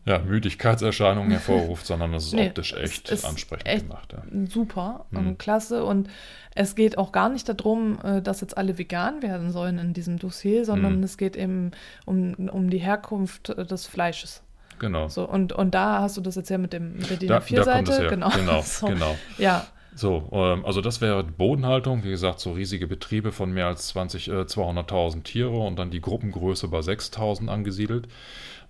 [0.06, 4.14] ja, Müdigkeitserscheinungen hervorruft, sondern es ist Nee, optisch echt ist ansprechend echt gemacht.
[4.14, 4.24] Ja.
[4.48, 5.18] super Mhm.
[5.28, 5.84] und klasse.
[5.84, 6.10] Und
[6.56, 10.18] es geht auch gar nicht darum, äh, dass jetzt alle vegan werden sollen in diesem
[10.20, 11.04] Dossier, sondern Mhm.
[11.04, 11.72] es geht eben
[12.06, 14.42] um, um die Herkunft äh, des Fleisches.
[14.80, 15.08] Genau.
[15.10, 17.40] So, und, und da hast du das jetzt ja mit, dem, mit der DIN Da,
[17.40, 17.92] da kommt A4-Seite.
[17.92, 18.10] es her.
[18.10, 18.30] Genau.
[18.32, 19.16] genau, so, genau.
[19.38, 22.04] Ja, So, ähm, also das wäre Bodenhaltung.
[22.04, 26.02] Wie gesagt, so riesige Betriebe von mehr als 20, äh, 200.000 Tiere und dann die
[26.02, 28.08] Gruppengröße bei 6.000 angesiedelt.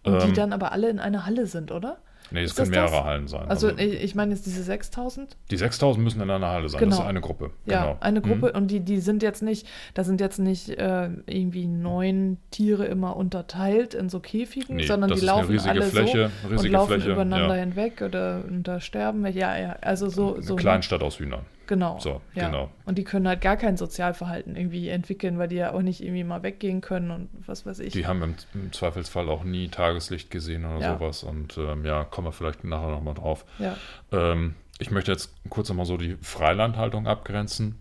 [0.04, 1.98] Und die Ähm, dann aber alle in einer Halle sind, oder?
[2.34, 2.92] nee, es können das das?
[2.92, 3.50] mehrere Hallen sein.
[3.50, 5.36] Also, ich, ich meine jetzt diese 6000?
[5.52, 6.80] die 6.000 müssen in einer Halle sein.
[6.80, 7.02] Das Genau.
[7.02, 7.52] ist eine Gruppe.
[7.66, 7.98] Ja, genau.
[8.00, 8.56] eine Gruppe Mhm.
[8.62, 13.18] und die, die sind jetzt nicht, da sind jetzt nicht äh, irgendwie neun Tiere immer
[13.18, 16.94] unterteilt in so Käfigen, Nee, sondern das die laufen alle Fläche, so riesige und laufen
[16.94, 17.62] Fläche, übereinander ja.
[17.64, 19.26] hinweg oder, und da sterben.
[19.28, 20.36] Ja, ja, also so.
[20.36, 21.42] Eine so Kleinstadt aus Hühnern.
[21.72, 21.98] Genau.
[22.00, 22.48] So, ja.
[22.48, 22.70] genau.
[22.84, 26.26] Und die können halt gar kein Sozialverhalten irgendwie entwickeln, weil die ja auch nicht irgendwie
[26.26, 27.94] mal weggehen können und was weiß ich.
[27.94, 30.94] Die haben im, im Zweifelsfall auch nie Tageslicht gesehen oder Ja.
[30.96, 31.24] sowas.
[31.24, 33.46] Und ähm, ja, kommen wir vielleicht nachher nochmal drauf.
[33.58, 33.78] ja.
[34.12, 37.76] Ähm, ich möchte jetzt kurz nochmal so die Freilandhaltung abgrenzen.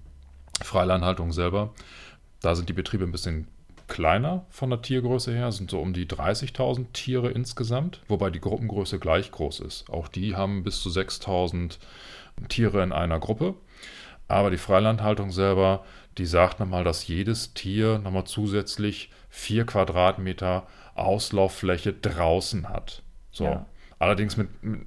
[0.63, 1.73] Freilandhaltung selber,
[2.43, 3.49] da sind die Betriebe ein bisschen
[3.89, 9.01] kleiner von der Tiergröße her, sind so um die 30.000 Tiere insgesamt, wobei die Gruppengröße
[9.01, 9.91] gleich groß ist.
[9.91, 11.79] Auch die haben bis zu 6.000
[12.49, 13.55] Tiere in einer Gruppe.
[14.31, 15.85] Aber die Freilandhaltung selber,
[16.19, 23.03] die sagt nochmal, dass jedes Tier nochmal zusätzlich 4 Quadratmeter Auslauffläche draußen hat.
[23.31, 23.45] So.
[23.45, 23.67] Ja.
[23.99, 24.87] Allerdings mit, mit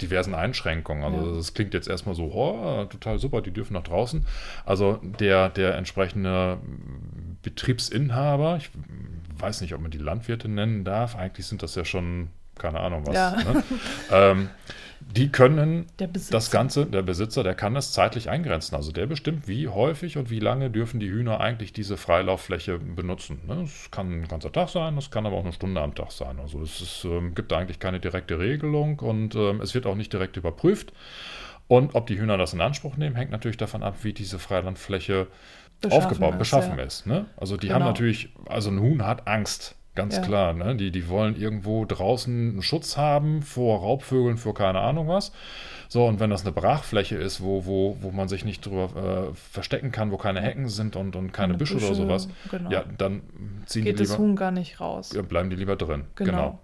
[0.00, 1.04] diversen Einschränkungen.
[1.04, 1.36] Also Ja.
[1.36, 4.24] das klingt jetzt erstmal so, oh, total super, die dürfen nach draußen.
[4.64, 6.58] Also der, der entsprechende
[7.42, 8.70] Betriebsinhaber, ich
[9.38, 13.06] weiß nicht, ob man die Landwirte nennen darf, eigentlich sind das ja schon, keine Ahnung
[13.06, 13.30] was, Ja.
[13.36, 13.64] ne?
[14.10, 14.50] ähm,
[15.10, 15.86] die können
[16.30, 18.74] das Ganze, der Besitzer, der kann das zeitlich eingrenzen.
[18.76, 23.40] Also der bestimmt, wie häufig und wie lange dürfen die Hühner eigentlich diese Freilauffläche benutzen.
[23.46, 23.62] Ne?
[23.62, 26.38] Es kann ein ganzer Tag sein, es kann aber auch eine Stunde am Tag sein.
[26.38, 29.94] Also es ist, ähm, gibt da eigentlich keine direkte Regelung und ähm, es wird auch
[29.94, 30.92] nicht direkt überprüft.
[31.68, 35.26] Und ob die Hühner das in Anspruch nehmen, hängt natürlich davon ab, wie diese Freilandfläche
[35.80, 36.84] Beschaffen aufgebaut, ist, beschaffen ja.
[36.84, 37.06] ist.
[37.06, 37.26] Ne?
[37.36, 37.80] Also die Genau.
[37.80, 40.22] haben natürlich, also ein Huhn hat Angst, ganz Ja.
[40.22, 40.54] klar.
[40.54, 40.76] Ne?
[40.76, 45.32] Die, die wollen irgendwo draußen einen Schutz haben vor Raubvögeln, vor keine Ahnung was.
[45.90, 49.34] So, und wenn das eine Brachfläche ist, wo, wo, wo man sich nicht drüber äh,
[49.34, 52.70] verstecken kann, wo keine Hecken sind und, und keine, Keine Büsche, oder Büsche, sowas, genau.
[52.70, 53.22] ja, dann
[53.66, 55.12] ziehen Geht die das lieber, Huhn gar nicht raus.
[55.14, 56.04] ja, bleiben die lieber drin.
[56.14, 56.30] Genau.
[56.30, 56.58] genau.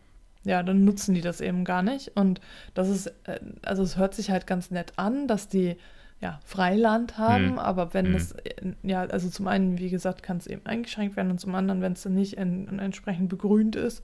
[0.44, 2.12] Ja, dann nutzen die das eben gar nicht.
[2.16, 2.40] Und
[2.74, 5.76] das ist, äh, also es hört sich halt ganz nett an, dass die
[6.20, 7.58] ja Freiland haben, Hm.
[7.58, 8.14] aber wenn Hm.
[8.14, 8.34] es,
[8.82, 11.92] ja, also zum einen, wie gesagt, kann es eben eingeschränkt werden und zum anderen, wenn
[11.92, 14.02] es dann nicht en- entsprechend begrünt ist,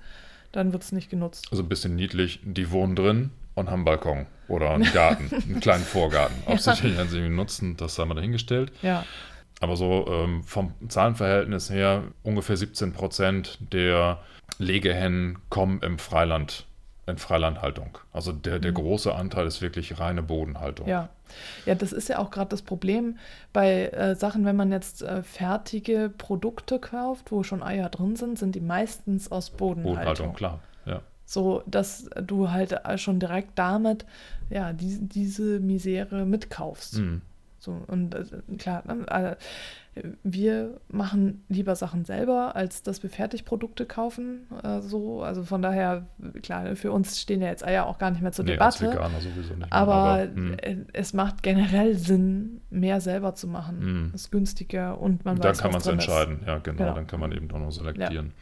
[0.53, 1.47] dann wird es nicht genutzt.
[1.51, 5.61] Also ein bisschen niedlich, die wohnen drin und haben einen Balkon oder einen Garten, einen
[5.61, 6.37] kleinen Vorgarten.
[6.47, 8.73] Ob sie den nutzen, das sei mal dahingestellt.
[8.83, 9.05] Ja,
[9.61, 14.19] Aber so ähm, vom Zahlenverhältnis her, ungefähr 17 Prozent der
[14.59, 16.67] Legehennen kommen im Freiland,
[17.11, 17.99] in Freilandhaltung.
[18.13, 18.77] Also der, der Mhm.
[18.77, 20.87] große Anteil ist wirklich reine Bodenhaltung.
[20.89, 21.09] ja.
[21.65, 23.17] Ja, das ist ja auch gerade das Problem
[23.53, 28.37] bei äh, Sachen, wenn man jetzt äh, fertige Produkte kauft, wo schon Eier drin sind,
[28.37, 29.95] sind die meistens aus Bodenhaltung.
[29.95, 30.59] Bodenhaltung, klar.
[30.87, 31.03] Ja.
[31.25, 34.07] So, dass du halt schon direkt damit,
[34.49, 36.99] ja, die, diese Misere mitkaufst.
[36.99, 37.23] Mhm.
[37.63, 38.25] So, und äh,
[38.57, 39.37] klar, ne,
[39.95, 44.47] äh, wir machen lieber Sachen selber, als dass wir Fertigprodukte kaufen.
[44.63, 46.07] Äh, so, also von daher,
[46.43, 48.91] klar, für uns stehen ja jetzt Eier auch gar nicht mehr zur Nee, Debatte.
[48.91, 49.59] Veganer sowieso nicht.
[49.59, 50.55] mehr, Aber mhm.
[50.63, 54.07] äh, es macht generell Sinn, mehr selber zu machen.
[54.07, 54.15] Mhm.
[54.15, 56.07] Ist günstiger und man dann weiß, kann man es drin ist.
[56.09, 56.41] entscheiden.
[56.47, 56.95] Ja, genau, Genau.
[56.95, 58.33] Dann kann man eben auch noch selektieren.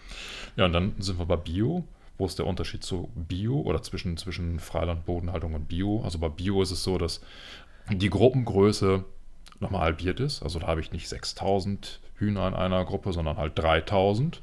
[0.56, 0.66] Ja.
[0.66, 1.82] und dann sind wir bei Bio.
[2.18, 6.02] Wo ist der Unterschied zu Bio oder zwischen, zwischen Freiland, Bodenhaltung und Bio?
[6.04, 7.20] Also bei Bio ist es so, dass
[7.90, 9.04] die Gruppengröße
[9.60, 10.42] nochmal halbiert ist.
[10.42, 14.42] Also da habe ich nicht 6000 Hühner in einer Gruppe, sondern halt 3000.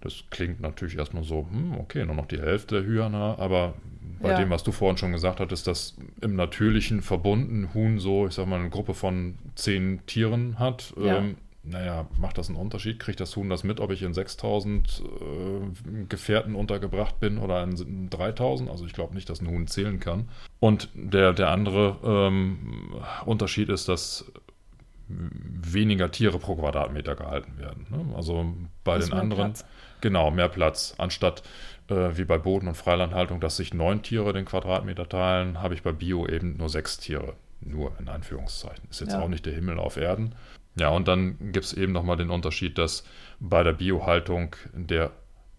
[0.00, 3.74] Das klingt natürlich erstmal so, hm, okay, nur noch die Hälfte der Hühner, aber
[4.22, 4.36] bei Ja.
[4.36, 8.34] dem, was du vorhin schon gesagt hattest, dass im natürlichen Verbund ein Huhn so, ich
[8.34, 11.18] sag mal, eine Gruppe von zehn Tieren hat, Ja.
[11.18, 12.98] ähm, naja, macht das einen Unterschied?
[13.00, 18.08] Kriegt das Huhn das mit, ob ich in 6000 äh, Gefährten untergebracht bin oder in
[18.08, 18.70] 3000?
[18.70, 20.28] Also ich glaube nicht, dass ein Huhn zählen kann.
[20.60, 22.94] Und der, der andere ähm,
[23.24, 24.24] Unterschied ist, dass
[25.08, 27.86] weniger Tiere pro Quadratmeter gehalten werden.
[27.90, 28.14] Ne?
[28.16, 28.52] Also
[28.84, 29.64] bei Ist den mehr anderen, Platz.
[30.00, 30.94] genau, mehr Platz.
[30.98, 31.42] Anstatt
[31.88, 35.82] äh, wie bei Boden- und Freilandhaltung, dass sich neun Tiere den Quadratmeter teilen, habe ich
[35.82, 37.34] bei Bio eben nur sechs Tiere.
[37.60, 38.84] Nur in Anführungszeichen.
[38.90, 39.20] Ist jetzt Ja.
[39.20, 40.34] auch nicht der Himmel auf Erden.
[40.78, 43.04] Ja, und dann gibt es eben nochmal den Unterschied, dass
[43.40, 45.10] bei der Biohaltung der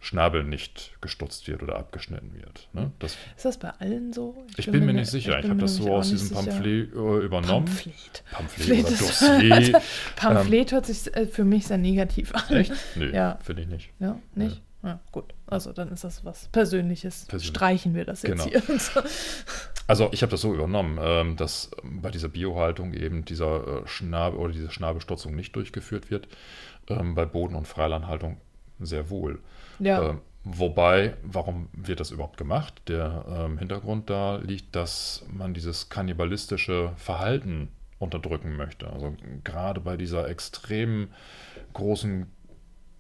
[0.01, 2.69] Schnabel nicht gestutzt wird oder abgeschnitten wird.
[2.73, 2.91] Ne?
[2.99, 4.45] Das, Ist das bei allen so?
[4.55, 5.35] ich bin mir ne- nicht sicher.
[5.38, 6.41] Ich, bin habe mir das so aus diesem sicher.
[6.43, 7.65] Pamphlet äh, übernommen.
[7.65, 8.23] Pamphlet.
[8.31, 9.81] Pamphlet Pamphlet oder Dossier.
[10.15, 12.55] Pamphlet hört sich äh, für mich sehr negativ an.
[12.55, 12.71] Echt?
[12.95, 13.39] Nö, Ja.
[13.43, 13.89] finde ich nicht.
[13.99, 14.62] Ja, nicht?
[14.81, 15.33] Ja, gut.
[15.47, 17.25] Also dann ist das was Persönliches.
[17.25, 17.49] Persönlich.
[17.49, 18.45] Streichen wir das jetzt Genau.
[18.45, 19.03] hier.
[19.88, 24.39] Also ich habe das so übernommen, ähm, dass bei dieser Biohaltung eben dieser äh, Schnabel
[24.39, 26.27] oder diese Schnabelstutzung nicht durchgeführt wird.
[26.88, 28.38] Ähm, bei Boden- und Freilandhaltung
[28.79, 29.39] sehr wohl.
[29.79, 30.09] Ja.
[30.09, 32.81] Ähm, wobei, warum wird das überhaupt gemacht?
[32.87, 38.89] Der ähm, Hintergrund da liegt, dass man dieses kannibalistische Verhalten unterdrücken möchte.
[38.91, 39.13] Also
[39.43, 41.09] gerade bei dieser extrem
[41.73, 42.27] großen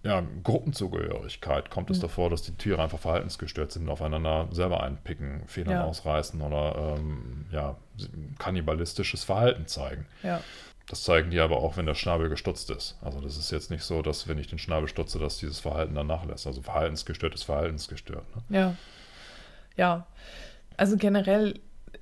[0.03, 2.01] ja, Gruppenzugehörigkeit kommt es Mhm.
[2.03, 5.83] davor, dass die Tiere einfach verhaltensgestört sind, aufeinander selber einpicken, Federn Ja.
[5.83, 7.75] ausreißen oder ähm, ja,
[8.37, 10.05] kannibalistisches Verhalten zeigen.
[10.23, 10.39] ja.
[10.89, 12.97] Das zeigen die aber auch, wenn der Schnabel gestutzt ist.
[13.01, 15.93] Also das ist jetzt nicht so, dass wenn ich den Schnabel stutze, dass dieses Verhalten
[15.93, 16.47] dann nachlässt.
[16.47, 18.25] Also verhaltensgestört ist verhaltensgestört.
[18.35, 18.57] Ne?
[18.57, 18.75] Ja.
[19.77, 20.07] Ja.
[20.77, 21.59] Also generell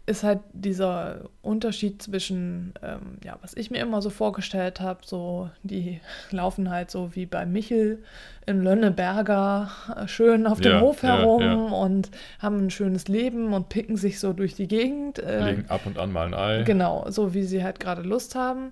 [0.07, 5.49] ist halt dieser Unterschied zwischen, ähm, ja, was ich mir immer so vorgestellt habe, so,
[5.63, 5.99] die
[6.31, 8.01] laufen halt so wie bei Michel
[8.45, 11.53] in Lönneberger äh, schön auf dem Ja, Hof ja, herum ja.
[11.55, 15.19] und haben ein schönes Leben und picken sich so durch die Gegend.
[15.19, 16.63] äh, Legen ab und an mal ein Ei.
[16.63, 18.71] Genau, so wie sie halt gerade Lust haben.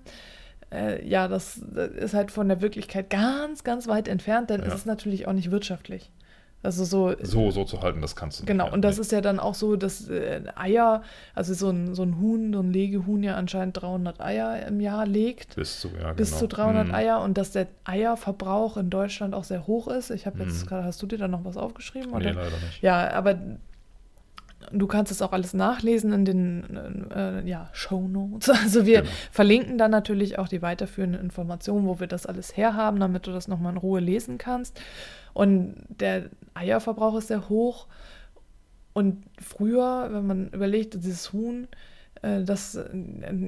[0.72, 4.66] Äh, ja, das, das ist halt von der Wirklichkeit ganz, ganz weit entfernt, denn Ja.
[4.68, 6.10] es ist natürlich auch nicht wirtschaftlich.
[6.66, 8.48] Also so, So, so zu halten, das kannst du nicht.
[8.48, 9.02] genau, Ja, und das nee.
[9.02, 11.02] ist ja dann auch so, dass äh, Eier,
[11.34, 15.06] also so ein, so ein Huhn, so ein Legehuhn ja anscheinend 300 Eier im Jahr
[15.06, 15.54] legt.
[15.56, 16.40] bis zu, ja, Bis genau.
[16.40, 16.94] zu 300 Hm.
[16.94, 20.10] Eier und dass der Eierverbrauch in Deutschland auch sehr hoch ist.
[20.10, 20.66] Ich habe jetzt Mhm.
[20.68, 22.10] gerade, hast du dir da noch was aufgeschrieben?
[22.10, 22.34] Nee, Oder?
[22.34, 22.82] leider nicht.
[22.82, 23.36] Ja, aber
[24.72, 28.48] du kannst es auch alles nachlesen in den äh, ja, Show Notes.
[28.62, 29.12] Also wir Genau.
[29.30, 33.48] verlinken dann natürlich auch die weiterführenden Informationen, wo wir das alles herhaben, damit du das
[33.48, 34.80] nochmal in Ruhe lesen kannst.
[35.34, 37.86] Und der Eierverbrauch ist sehr hoch.
[38.94, 41.68] Und früher, wenn man überlegt, dieses Huhn,
[42.22, 42.88] das, äh,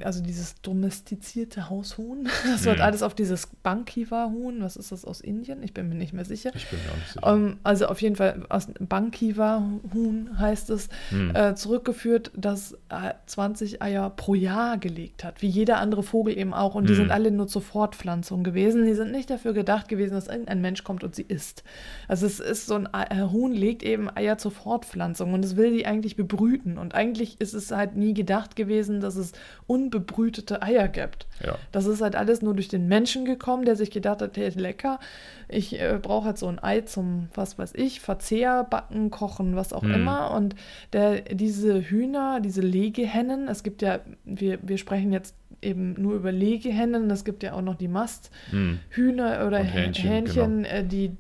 [0.04, 2.83] also dieses domestizierte Haushuhn, das wird Mhm.
[2.83, 5.62] alles auf dieses Bankiwa-Huhn, was ist das aus Indien?
[5.62, 6.50] Ich bin mir nicht mehr sicher.
[6.54, 7.26] Ich bin mir auch nicht sicher.
[7.26, 11.35] Ähm, also auf jeden Fall aus Bankiwa-Huhn heißt es, Hm.
[11.35, 16.54] äh, zurückgeführt, das äh, 20 Eier pro Jahr gelegt hat, wie jeder andere Vogel eben
[16.54, 16.74] auch.
[16.74, 16.96] Und die Hm.
[17.02, 18.85] sind alle nur zur Fortpflanzung gewesen.
[18.85, 21.62] Die sind nicht dafür gedacht gewesen, dass irgendein Mensch kommt und sie isst.
[22.09, 25.57] Also es ist so ein Ei- äh, Huhn legt eben Eier zur Fortpflanzung und es
[25.57, 26.78] will die eigentlich bebrüten.
[26.78, 29.32] Und eigentlich ist es halt nie gedacht gewesen, dass es
[29.66, 31.26] unbebrütete Eier gibt.
[31.42, 31.56] ja.
[31.72, 35.00] Das ist halt alles nur durch den Menschen gekommen, der sich gedacht hat, hey, lecker,
[35.48, 39.72] ich äh, brauche halt so ein Ei zum, was weiß ich, Verzehr, Backen, Kochen, was
[39.72, 39.94] auch Hm.
[39.94, 40.32] immer.
[40.32, 40.54] Und
[40.92, 46.30] der, diese Hühner, diese Legehennen, es gibt ja, wir, wir sprechen jetzt eben nur über
[46.32, 49.46] Legehennen, es gibt ja auch noch die Masthühner Hm.
[49.46, 51.12] oder Hähnchen, Hähnchen, äh, die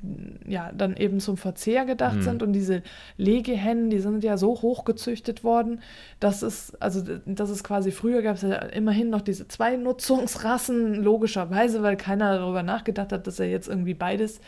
[0.46, 2.22] ja dann eben zum Verzehr gedacht Hm.
[2.22, 2.42] sind.
[2.42, 2.82] Und diese
[3.16, 5.80] Legehennen, die sind ja so hochgezüchtet worden,
[6.20, 10.94] dass es, also das ist quasi, früher gab es ja immerhin noch diese zwei Nutzungsrassen,
[10.94, 14.40] logischerweise, weil keiner darüber nachgedacht hat, dass er jetzt irgendwie beides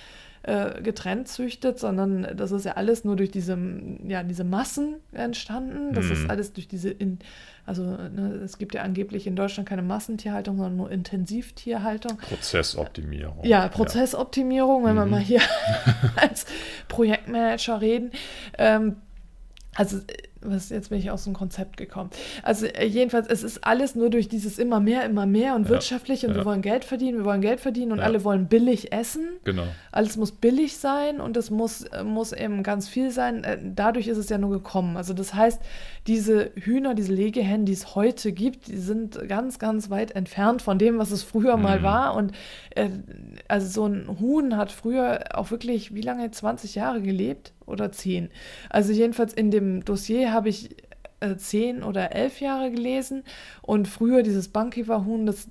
[0.43, 3.59] äh, getrennt züchtet, sondern das ist ja alles nur durch diese,
[4.07, 5.93] ja, diese Massen entstanden.
[5.93, 6.13] Das Mhm.
[6.13, 7.19] ist alles durch diese, in,
[7.67, 12.17] also ne, es gibt ja angeblich in Deutschland keine Massentierhaltung, sondern nur Intensivtierhaltung.
[12.17, 13.45] Prozessoptimierung.
[13.45, 15.11] Ja, Prozessoptimierung, wenn wir Mhm.
[15.11, 15.43] mal hier
[16.17, 16.47] als
[16.89, 18.11] Projektmanager reden.
[18.57, 18.97] Ähm,
[19.75, 19.99] also,
[20.43, 22.11] was, jetzt bin ich aus dem Konzept gekommen.
[22.43, 25.69] Also, äh, jedenfalls, es ist alles nur durch dieses immer mehr, immer mehr und Ja,
[25.71, 26.37] wirtschaftlich und ja.
[26.39, 28.05] wir wollen Geld verdienen, wir wollen Geld verdienen und Ja.
[28.05, 29.29] alle wollen billig essen.
[29.45, 29.65] Genau.
[29.93, 33.45] Alles muss billig sein und es muss, äh, muss eben ganz viel sein.
[33.45, 34.97] Äh, Dadurch ist es ja nur gekommen.
[34.97, 35.61] Also das heißt,
[36.07, 40.79] diese Hühner, diese Legehennen, die es heute gibt, die sind ganz, ganz weit entfernt von
[40.79, 41.83] dem, was es früher mal Mhm.
[41.85, 42.15] war.
[42.15, 42.33] Und
[42.75, 42.89] äh,
[43.49, 48.31] also so ein Huhn hat früher auch wirklich, wie lange, 20 Jahre gelebt oder 10?
[48.71, 50.77] Also jedenfalls in dem Dossier habe ich
[51.21, 53.25] äh, 10 oder 11 Jahre gelesen
[53.63, 55.49] und früher dieses Bankiwa-Huhn, das,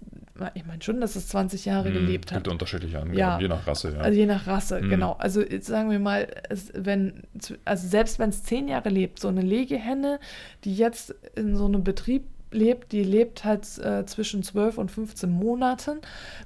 [0.55, 2.39] ich meine schon, dass es 20 Jahre Hm, gelebt hat.
[2.39, 3.39] Gibt unterschiedliche Angaben, Ja.
[3.39, 3.99] je nach Rasse, ja.
[3.99, 4.89] Also je nach Rasse, Mhm.
[4.89, 5.11] genau.
[5.19, 7.23] Also jetzt sagen wir mal, es, wenn,
[7.65, 10.19] also selbst wenn es zehn Jahre lebt, so eine Legehenne,
[10.63, 15.29] die jetzt in so einem Betrieb lebt, die lebt halt äh, zwischen 12 und 15
[15.29, 15.99] Monaten,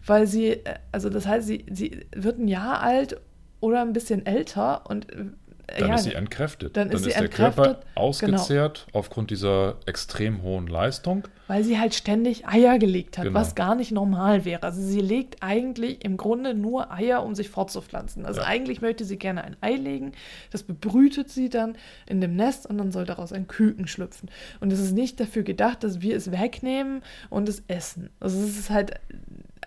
[0.05, 0.59] weil sie, äh,
[0.91, 3.21] also das heißt, sie, sie wird ein Jahr alt
[3.61, 5.25] oder ein bisschen älter und äh,
[5.67, 6.75] Dann ja, ist sie entkräftet.
[6.75, 11.27] dann ist sie der Körper ausgezehrt aufgrund dieser extrem hohen Leistung.
[11.47, 13.37] weil sie halt ständig Eier gelegt hat, Genau.
[13.39, 14.63] was gar nicht normal wäre.
[14.63, 18.25] Also sie legt eigentlich im Grunde nur Eier, um sich fortzupflanzen.
[18.25, 18.47] Also Ja.
[18.47, 20.13] eigentlich möchte sie gerne ein Ei legen,
[20.51, 21.75] das bebrütet sie dann
[22.07, 24.29] in dem Nest und dann soll daraus ein Küken schlüpfen.
[24.61, 28.09] Und es ist nicht dafür gedacht, dass wir es wegnehmen und es essen.
[28.19, 28.93] Also es ist halt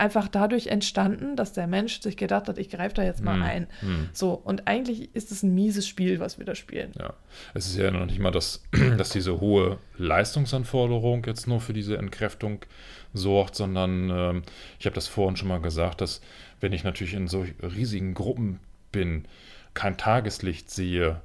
[0.01, 3.43] einfach dadurch entstanden, dass der Mensch sich gedacht hat, ich greife da jetzt mal Hm,
[3.43, 3.67] ein.
[3.81, 4.09] hm.
[4.13, 6.93] So, und eigentlich ist es ein mieses Spiel, was wir da spielen.
[6.99, 7.15] Ja,
[7.55, 8.63] es ist ja noch nicht mal, dass,
[8.99, 12.61] dass diese hohe Leistungsanforderung jetzt nur für diese Entkräftung
[13.13, 14.43] sorgt, sondern ähm,
[14.79, 16.21] ich habe das vorhin schon mal gesagt, dass
[16.61, 18.61] wenn ich natürlich in so riesigen Gruppen
[18.93, 19.27] bin,
[19.75, 21.21] kein Tageslicht sehe,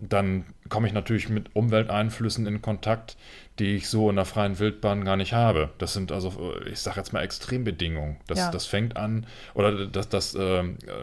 [0.00, 3.16] dann komme ich natürlich mit Umwelteinflüssen in Kontakt,
[3.58, 5.70] die ich so in der freien Wildbahn gar nicht habe.
[5.78, 8.16] Das sind also, ich sage jetzt mal Extrembedingungen.
[8.26, 8.50] Das, Ja.
[8.50, 10.62] das fängt an, oder das, das, äh,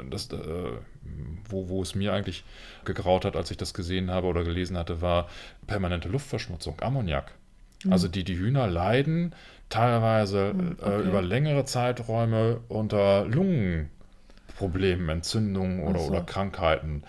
[0.09, 0.37] das äh,
[1.49, 2.43] wo, wo es mir eigentlich
[2.85, 5.27] gegraut hat, als ich das gesehen habe oder gelesen hatte, war
[5.67, 7.31] permanente Luftverschmutzung, Ammoniak.
[7.89, 9.35] Also die, die Hühner leiden
[9.69, 11.07] teilweise Hm, äh, okay.
[11.07, 16.07] über längere Zeiträume unter Lungenproblemen, Entzündungen oder, so.
[16.07, 17.03] oder Krankheiten.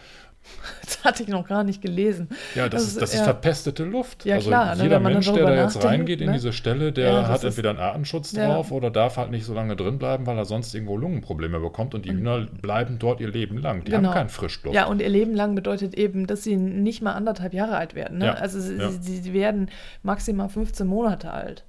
[0.85, 2.29] Das hatte ich noch gar nicht gelesen.
[2.55, 3.25] Ja, das, Das ist, das ist ja.
[3.25, 4.25] verpestete Luft.
[4.25, 6.33] Ja, also klar, ne, jeder dann Mensch, der da jetzt reingeht in ne?
[6.33, 8.47] diese Stelle, der Ja, hat entweder einen Artenschutz Ja.
[8.47, 11.95] drauf oder darf halt nicht so lange drin bleiben, weil er sonst irgendwo Lungenprobleme bekommt
[11.95, 13.85] und die Hühner bleiben dort ihr Leben lang.
[13.85, 14.09] Die Genau.
[14.09, 14.75] haben keinen Frischluft.
[14.75, 18.19] Ja, und ihr Leben lang bedeutet eben, dass sie nicht mal anderthalb Jahre alt werden.
[18.19, 18.37] Ne?
[18.39, 19.71] Also sie, sie, werden
[20.03, 21.65] maximal 15 Monate alt.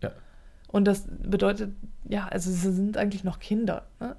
[0.68, 1.72] Und das bedeutet,
[2.08, 3.84] ja, also sie sind eigentlich noch Kinder.
[4.00, 4.16] Ne?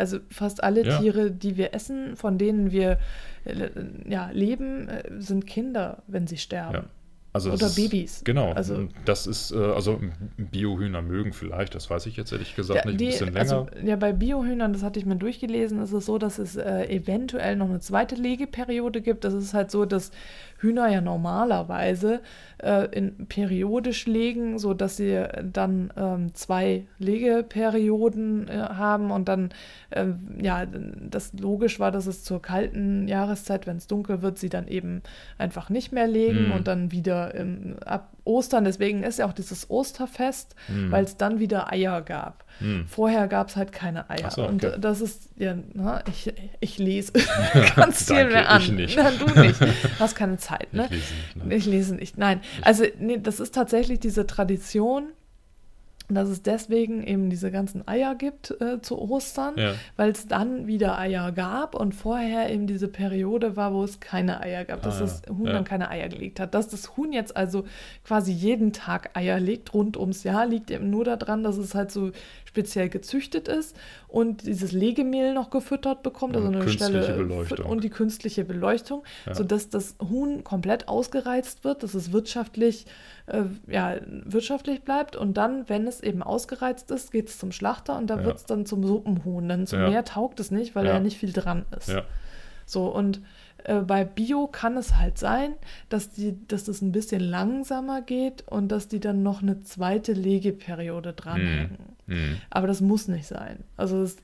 [0.00, 0.98] Also fast alle Ja.
[0.98, 2.98] Tiere, die wir essen, von denen wir
[3.44, 3.68] äh,
[4.08, 6.74] ja, leben, äh, sind Kinder, wenn sie sterben.
[6.74, 6.84] Ja.
[7.32, 8.22] Also Oder ist, Babys.
[8.24, 8.50] Genau.
[8.54, 10.00] Also- das ist, äh, also
[10.36, 13.38] Biohühner mögen vielleicht, das weiß ich jetzt ehrlich gesagt Ja, nicht, ein die, bisschen länger.
[13.40, 16.86] also, ja, bei Biohühnern, das hatte ich mir durchgelesen, ist es so, dass es äh,
[16.88, 19.22] eventuell noch eine zweite Legeperiode gibt.
[19.22, 20.10] Das ist halt so, dass
[20.60, 22.20] Hühner ja normalerweise
[22.62, 29.50] äh, in periodisch legen, so dass sie dann ähm, zwei Legeperioden äh, haben und dann
[29.92, 34.48] ähm, ja, das logisch war, dass es zur kalten Jahreszeit, wenn es dunkel wird, sie
[34.48, 35.02] dann eben
[35.38, 36.52] einfach nicht mehr legen Mhm.
[36.52, 38.64] und dann wieder im, ab Ostern.
[38.64, 40.90] Deswegen ist ja auch dieses Osterfest, Mhm.
[40.92, 42.44] weil es dann wieder Eier gab.
[42.60, 42.86] Hm.
[42.86, 44.30] Vorher gab es halt keine Eier.
[44.30, 44.76] So, Und okay.
[44.76, 47.12] äh, das ist, ja, na, ich, ich lese
[47.76, 48.62] ganz viel Danke, mehr an.
[48.62, 48.96] ich nicht.
[48.96, 49.60] Na, du nicht.
[49.60, 49.66] Du
[49.98, 50.88] hast keine Zeit, ne?
[50.90, 51.54] Ich lese nicht, ne?
[51.54, 52.18] Ich lese nicht.
[52.18, 52.40] Nein.
[52.62, 55.08] Also, nee, das ist tatsächlich diese Tradition,
[56.14, 59.74] dass es deswegen eben diese ganzen Eier gibt äh, zu Ostern, Ja.
[59.96, 64.40] weil es dann wieder Eier gab und vorher eben diese Periode war, wo es keine
[64.40, 65.52] Eier gab, dass Ah, das Huhn ja.
[65.52, 66.54] dann keine Eier gelegt hat.
[66.54, 67.64] Dass das Huhn jetzt also
[68.04, 71.90] quasi jeden Tag Eier legt, rund ums Jahr, liegt eben nur daran, dass es halt
[71.90, 72.10] so
[72.44, 73.76] speziell gezüchtet ist
[74.08, 77.64] und dieses Legemehl noch gefüttert bekommt, also Und eine Stelle Beleuchtung.
[77.66, 79.34] und die künstliche Beleuchtung, Ja.
[79.34, 82.86] sodass das Huhn komplett ausgereizt wird, dass es wirtschaftlich,
[83.26, 83.94] äh, ja,
[84.24, 88.18] wirtschaftlich bleibt und dann, wenn es eben ausgereizt ist, geht es zum Schlachter und da
[88.18, 88.24] Ja.
[88.24, 89.48] wird es dann zum Suppenhuhn.
[89.48, 89.88] Dann zum Ja.
[89.90, 90.94] Meer taugt es nicht, weil Ja.
[90.94, 91.92] ja nicht viel dran ist.
[92.66, 93.20] So, und
[93.64, 95.54] äh, bei Bio kann es halt sein,
[95.88, 100.12] dass, die, dass das ein bisschen langsamer geht und dass die dann noch eine zweite
[100.12, 101.76] Legeperiode dranhängen.
[102.06, 102.38] Hm.
[102.48, 103.64] Aber das muss nicht sein.
[103.76, 104.16] Also es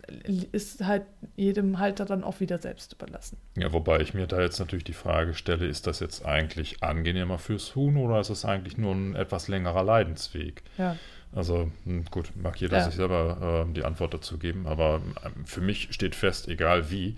[0.52, 1.02] ist halt
[1.36, 3.36] jedem Halter dann auch wieder selbst überlassen.
[3.56, 7.38] Ja, wobei ich mir da jetzt natürlich die Frage stelle, ist das jetzt eigentlich angenehmer
[7.38, 10.62] fürs Huhn oder ist es eigentlich nur ein etwas längerer Leidensweg?
[10.78, 10.96] Ja.
[11.37, 12.85] Also hm, gut, mag jeder Ja.
[12.85, 17.16] sich selber äh, die Antwort dazu geben, aber ähm, für mich steht fest, egal wie,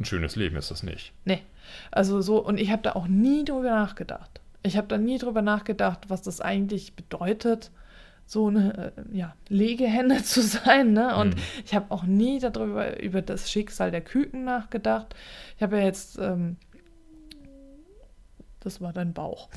[0.00, 1.12] ein schönes Leben ist das nicht.
[1.24, 1.40] Nee.
[1.92, 4.40] Also so, und ich habe da auch nie drüber nachgedacht.
[4.64, 7.70] Ich habe da nie drüber nachgedacht, was das eigentlich bedeutet,
[8.26, 10.92] so eine äh, ja, Legehenne zu sein.
[10.92, 11.16] Ne?
[11.16, 11.40] Und Mhm.
[11.64, 15.14] ich habe auch nie darüber über das Schicksal der Küken nachgedacht.
[15.56, 16.56] Ich habe ja jetzt, ähm,
[18.62, 19.48] das war dein Bauch.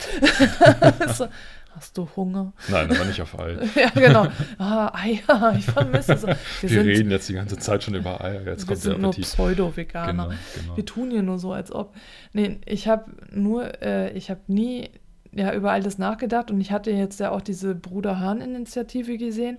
[1.14, 1.28] so,
[1.76, 2.54] hast du Hunger?
[2.70, 3.58] Nein, aber nicht auf Ei.
[3.76, 4.28] ja, genau.
[4.58, 6.24] Ah, Eier, ich vermisse es.
[6.24, 8.78] Wir, Wir sind, reden jetzt die ganze Zeit schon über Eier, jetzt wir kommt der
[8.78, 9.26] sind nur Appetit.
[9.26, 10.12] Pseudo-Veganer.
[10.12, 10.78] Genau, genau.
[10.78, 11.96] Wir tun hier nur so, als ob.
[12.34, 14.90] Nee, ich habe nur, äh, ich habe nie
[15.38, 19.58] ja, über all das nachgedacht und ich hatte jetzt ja auch diese Bruder Hahn-Initiative gesehen,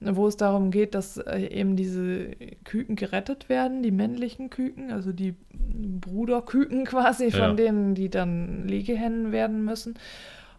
[0.00, 2.28] Ja, wo es darum geht, dass äh, eben diese
[2.64, 7.52] Küken gerettet werden, die männlichen Küken, also die Bruderküken quasi, von Ja.
[7.54, 9.94] denen, die dann Legehennen werden müssen.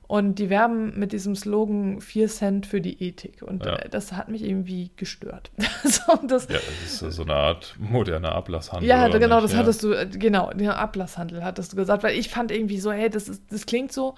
[0.10, 3.42] Und die werben mit diesem Slogan 4 Cent für die Ethik.
[3.42, 3.76] Und Ja.
[3.76, 5.52] äh, das hat mich irgendwie gestört.
[5.84, 8.88] so, das, ja, das ist so- eine Art moderner Ablasshandel.
[8.88, 9.44] ja, genau, nicht?
[9.46, 9.58] das ja.
[9.60, 13.10] hattest du, äh, genau, den Ablasshandel hattest du gesagt, weil ich fand irgendwie so, hey,
[13.10, 14.16] das, ist, das klingt so,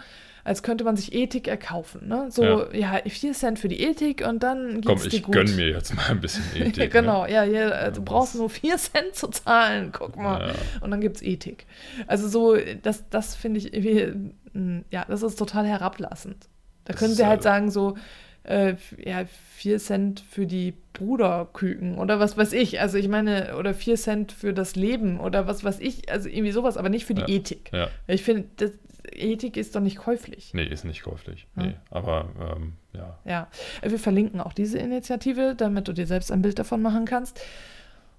[0.49, 2.25] als könnte man sich Ethik erkaufen, ne?
[2.31, 5.35] So, ja, 4 Cent für die Ethik und dann geht's Komm, dir ich gut.
[5.35, 6.77] gönn mir jetzt mal ein bisschen Ethik.
[6.77, 10.47] ja, genau, ja, ja, äh, du Ja, brauchst nur 4 Cent zu zahlen, guck mal.
[10.49, 10.53] Ja.
[10.81, 11.65] Und dann gibt's Ethik.
[12.07, 16.47] Also so, das, das finde ich irgendwie, mh, ja, das ist total herablassend.
[16.85, 17.95] Da Das können sie halt sagen so,
[18.43, 18.73] äh,
[19.05, 19.25] ja,
[19.57, 22.79] 4 Cent für die Bruderküken oder was weiß ich.
[22.81, 26.09] Also ich meine, oder 4 Cent für das Leben oder was weiß ich.
[26.12, 27.27] Also irgendwie sowas, aber nicht für die Ja.
[27.27, 27.69] Ethik.
[27.73, 28.71] Ja, Ich finde, das-
[29.11, 30.53] Ethik ist doch nicht käuflich.
[30.53, 31.47] nee, ist nicht käuflich.
[31.55, 33.19] Nee, aber ähm, ja.
[33.25, 33.47] Ja,
[33.81, 37.39] wir verlinken auch diese Initiative, damit du dir selbst ein Bild davon machen kannst.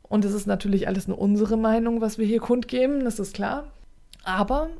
[0.03, 3.69] Und es ist natürlich alles nur unsere Meinung, was wir hier kundgeben, das ist klar.
[4.25, 4.71] Aber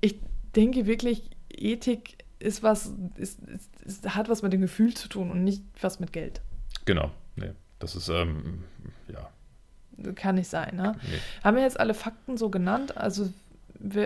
[0.00, 0.20] ich
[0.54, 5.30] denke wirklich, Ethik ist was, ist, ist, ist, hat was mit dem Gefühl zu tun
[5.30, 6.40] und nicht was mit Geld.
[6.84, 7.10] Genau.
[7.34, 8.64] Nee, das ist, ähm,
[9.08, 10.12] ja.
[10.14, 10.94] Kann nicht sein, ne?
[11.02, 11.18] Nee.
[11.42, 12.96] Haben wir jetzt alle Fakten so genannt?
[12.96, 13.32] Also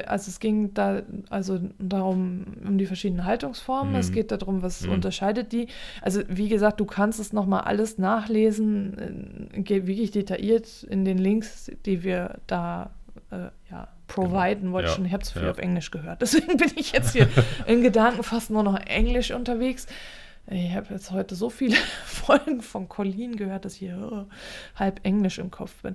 [0.07, 3.95] also es ging da also darum, um die verschiedenen Haltungsformen.
[3.95, 4.15] Es Mhm.
[4.15, 4.93] geht darum, was Mhm.
[4.93, 5.69] unterscheidet die.
[6.03, 11.71] Also wie gesagt, du kannst es nochmal alles nachlesen, äh, wirklich detailliert in den Links,
[11.87, 12.91] die wir da
[13.33, 15.05] äh, ja, providen, wollte ich Ja, schon.
[15.05, 15.51] Ich habe zu viel ja.
[15.53, 16.21] auf Englisch gehört.
[16.23, 17.29] Deswegen bin ich jetzt hier
[17.67, 19.87] in Gedanken fast nur noch Englisch unterwegs.
[20.51, 25.01] Ich habe jetzt heute so viele Folgen von Colleen gehört, dass ich hier äh, halb
[25.05, 25.95] Englisch im Kopf bin.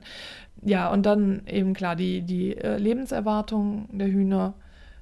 [0.62, 4.53] Ja, und dann eben klar die, die äh, Lebenserwartung der Hühner,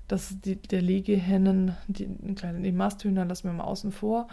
[0.08, 4.28] das die, der Legehennen, die, die Masthühner lassen wir mal außen vor.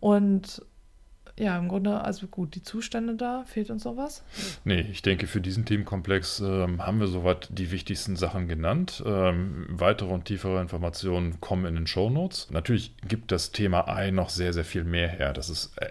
[0.00, 0.62] Und
[1.38, 4.22] ja, im Grunde, also gut, die Zustände da, fehlt uns noch was?
[4.64, 9.02] Nee, ich denke, für diesen Themenkomplex ähm, haben wir soweit die wichtigsten Sachen genannt.
[9.04, 12.50] Ähm, weitere und tiefere Informationen kommen in den Shownotes.
[12.50, 15.34] Natürlich gibt das Thema Ei noch sehr, sehr viel mehr her.
[15.34, 15.90] Das ist, äh,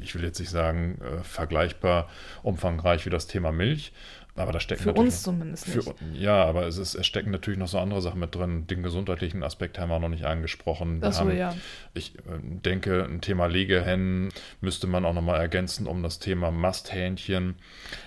[0.00, 2.08] ich will jetzt nicht sagen, äh, vergleichbar
[2.44, 3.92] umfangreich wie das Thema Milch.
[4.36, 5.94] Aber da stecken Für uns zumindest Für, nicht.
[6.20, 8.66] ja, aber es, ist, es stecken natürlich noch so andere Sachen mit drin.
[8.66, 10.94] Den gesundheitlichen Aspekt haben wir noch nicht angesprochen.
[11.00, 11.54] Wir Das so, haben, ja.
[11.94, 14.30] Ich äh, denke, ein Thema Legehennen
[14.60, 17.54] müsste man auch nochmal ergänzen um das Thema Masthähnchen,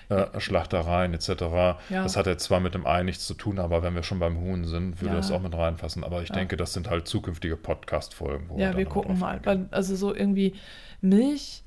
[0.10, 1.30] äh, Schlachtereien etc.
[1.30, 1.78] Ja.
[1.90, 4.38] Das hat jetzt zwar mit dem Ei nichts zu tun, aber wenn wir schon beim
[4.42, 5.22] Huhn sind, würde Ja.
[5.22, 6.04] das auch mit reinfassen.
[6.04, 6.36] Aber ich Ja.
[6.36, 8.50] denke, das sind halt zukünftige Podcast-Folgen.
[8.60, 9.36] Ja, wir noch gucken mal.
[9.38, 9.70] eingehen.
[9.72, 10.56] Also so irgendwie
[11.00, 11.64] Milch,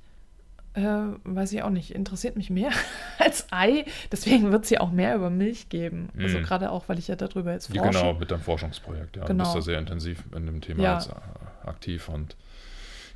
[0.75, 0.83] äh,
[1.25, 2.71] weiß ich auch nicht, interessiert mich mehr
[3.19, 3.85] als Ei.
[4.13, 6.09] Deswegen wird es ja auch mehr über Milch geben.
[6.19, 6.43] Also Mhm.
[6.43, 7.99] gerade auch, weil ich ja darüber jetzt Ja, forsche.
[8.01, 9.17] genau, mit deinem Forschungsprojekt.
[9.17, 9.23] Ja.
[9.23, 9.45] Du Genau.
[9.45, 10.95] bist da sehr intensiv in dem Thema Ja.
[10.95, 12.37] jetzt äh, aktiv und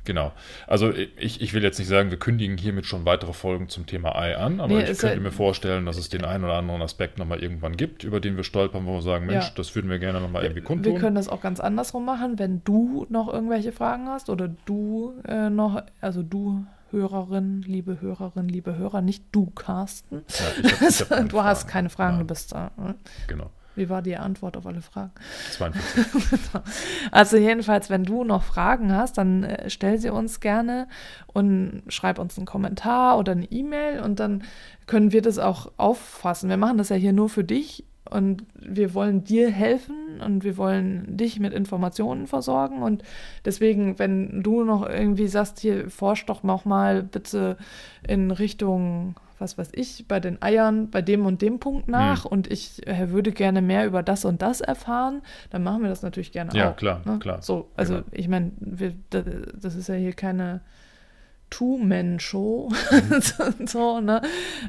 [0.03, 0.31] genau.
[0.67, 4.15] Also ich, ich will jetzt nicht sagen, wir kündigen hiermit schon weitere Folgen zum Thema
[4.15, 6.81] Ei an, aber Nee, ich könnte ja- mir vorstellen, dass es den einen oder anderen
[6.83, 9.51] Aspekt nochmal irgendwann gibt, über den wir stolpern, wo wir sagen, Mensch, Ja.
[9.55, 10.97] das würden wir gerne nochmal irgendwie Wir kundtun.
[10.99, 15.49] können das auch ganz andersrum machen, wenn du noch irgendwelche Fragen hast oder du äh,
[15.49, 16.65] noch, also du
[16.95, 20.23] Hörerin, liebe Hörerin, liebe Hörer, nicht du, Carsten.
[20.63, 21.71] Ja, hab- du hast Fragen.
[21.71, 22.27] keine Fragen, Nein.
[22.27, 22.71] du bist da.
[22.77, 22.95] ne?
[23.27, 23.49] Genau.
[23.77, 25.11] Wie war die Antwort auf alle Fragen?
[25.51, 26.39] 42.
[27.11, 30.87] Also jedenfalls, wenn du noch Fragen hast, dann äh, stell sie uns gerne
[31.27, 34.43] und schreib uns einen Kommentar oder eine E-Mail und dann
[34.87, 36.49] können wir das auch auffassen.
[36.49, 40.57] Wir machen das ja hier nur für dich und wir wollen dir helfen und wir
[40.57, 43.03] wollen dich mit Informationen versorgen und
[43.45, 47.57] deswegen, wenn du noch irgendwie sagst, hier forsch doch noch mal bitte
[48.07, 52.49] in Richtung was weiß ich, bei den Eiern bei dem und dem Punkt nach und
[52.49, 56.31] ich äh, würde gerne mehr über das und das erfahren, dann machen wir das natürlich
[56.31, 56.77] gerne Ja, auch.
[56.77, 57.19] klar, ne?
[57.19, 57.41] klar.
[57.41, 58.05] So, also Genau.
[58.11, 58.51] ich meine,
[59.59, 60.61] das ist ja hier keine
[61.49, 63.67] Two-Man-Show, Mhm.
[63.67, 64.21] so, ne?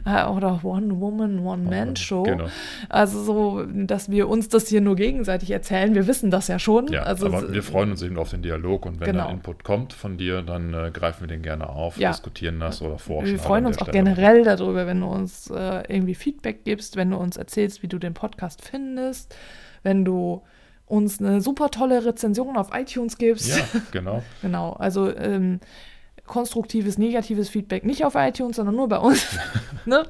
[0.05, 2.23] Äh, Oder One-Woman, One-Man-Show.
[2.25, 2.47] Genau.
[2.89, 5.95] Also so, dass wir uns das hier nur gegenseitig erzählen.
[5.95, 6.89] Wir wissen das ja schon.
[6.89, 9.25] Ja, also, aber wir freuen uns eben auf den Dialog und wenn Genau.
[9.25, 12.11] da Input kommt von dir, dann äh, greifen wir den gerne auf, Ja.
[12.11, 13.31] diskutieren das oder forschen.
[13.33, 14.05] Wir freuen uns auch Stelle.
[14.05, 17.99] generell darüber, wenn du uns äh, irgendwie Feedback gibst, wenn du uns erzählst, wie du
[17.99, 19.35] den Podcast findest,
[19.83, 20.43] wenn du
[20.87, 23.57] uns eine super tolle Rezension auf iTunes gibst.
[23.59, 24.23] Ja, genau.
[24.43, 25.59] Genau, also ähm,
[26.27, 29.39] konstruktives, negatives Feedback nicht auf iTunes, sondern nur bei uns.
[29.87, 30.05] ne?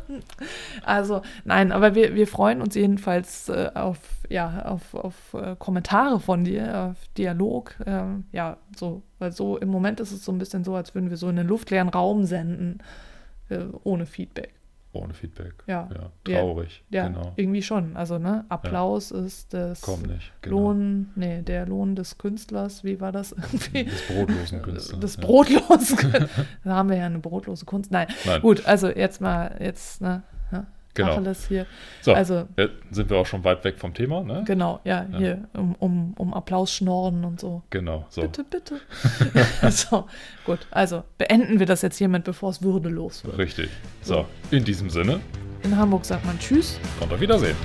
[0.84, 3.98] Also nein, aber wir, wir freuen uns jedenfalls äh, auf,
[4.28, 7.74] ja, auf, auf äh, Kommentare von dir, auf Dialog.
[7.86, 11.10] ähm, ja, so, weil so im Moment ist es so ein bisschen so, als würden
[11.10, 12.78] wir so in einen luftleeren Raum senden,
[13.48, 14.55] äh, ohne Feedback.
[15.02, 15.54] Ohne Feedback.
[15.66, 15.88] Ja.
[15.94, 16.40] ja Ja.
[16.40, 16.84] traurig.
[16.90, 17.32] Ja, Genau.
[17.36, 17.96] irgendwie schon.
[17.96, 20.32] Also, ne, Applaus ist das Kommt nicht.
[20.42, 20.56] Genau.
[20.56, 23.84] Lohn, nee, der Lohn des Künstlers, wie war das irgendwie?
[23.84, 25.16] Des brotlosen Künstlers.
[25.16, 25.22] Ja.
[25.22, 25.98] brotlosen.
[26.64, 27.90] da haben wir ja eine brotlose Kunst.
[27.90, 28.08] Nein.
[28.24, 28.40] Nein.
[28.40, 30.22] Gut, also jetzt mal, jetzt, ne?
[30.96, 31.10] Genau.
[31.10, 31.66] Tacheles hier.
[32.02, 34.42] So, Also, jetzt sind wir auch schon weit weg vom Thema, ne?
[34.46, 35.18] genau, ja, Ja.
[35.18, 37.62] hier, um, um, um Applaus schnorren und so.
[37.70, 38.06] Genau.
[38.08, 38.22] So.
[38.22, 38.80] Bitte, bitte.
[39.70, 40.06] so,
[40.44, 43.38] gut, also beenden wir das jetzt hiermit, bevor es würdelos wird.
[43.38, 43.70] Richtig.
[44.02, 45.20] So, in diesem Sinne
[45.62, 46.80] In Hamburg sagt man Tschüss.
[47.00, 47.56] und auf Wiedersehen.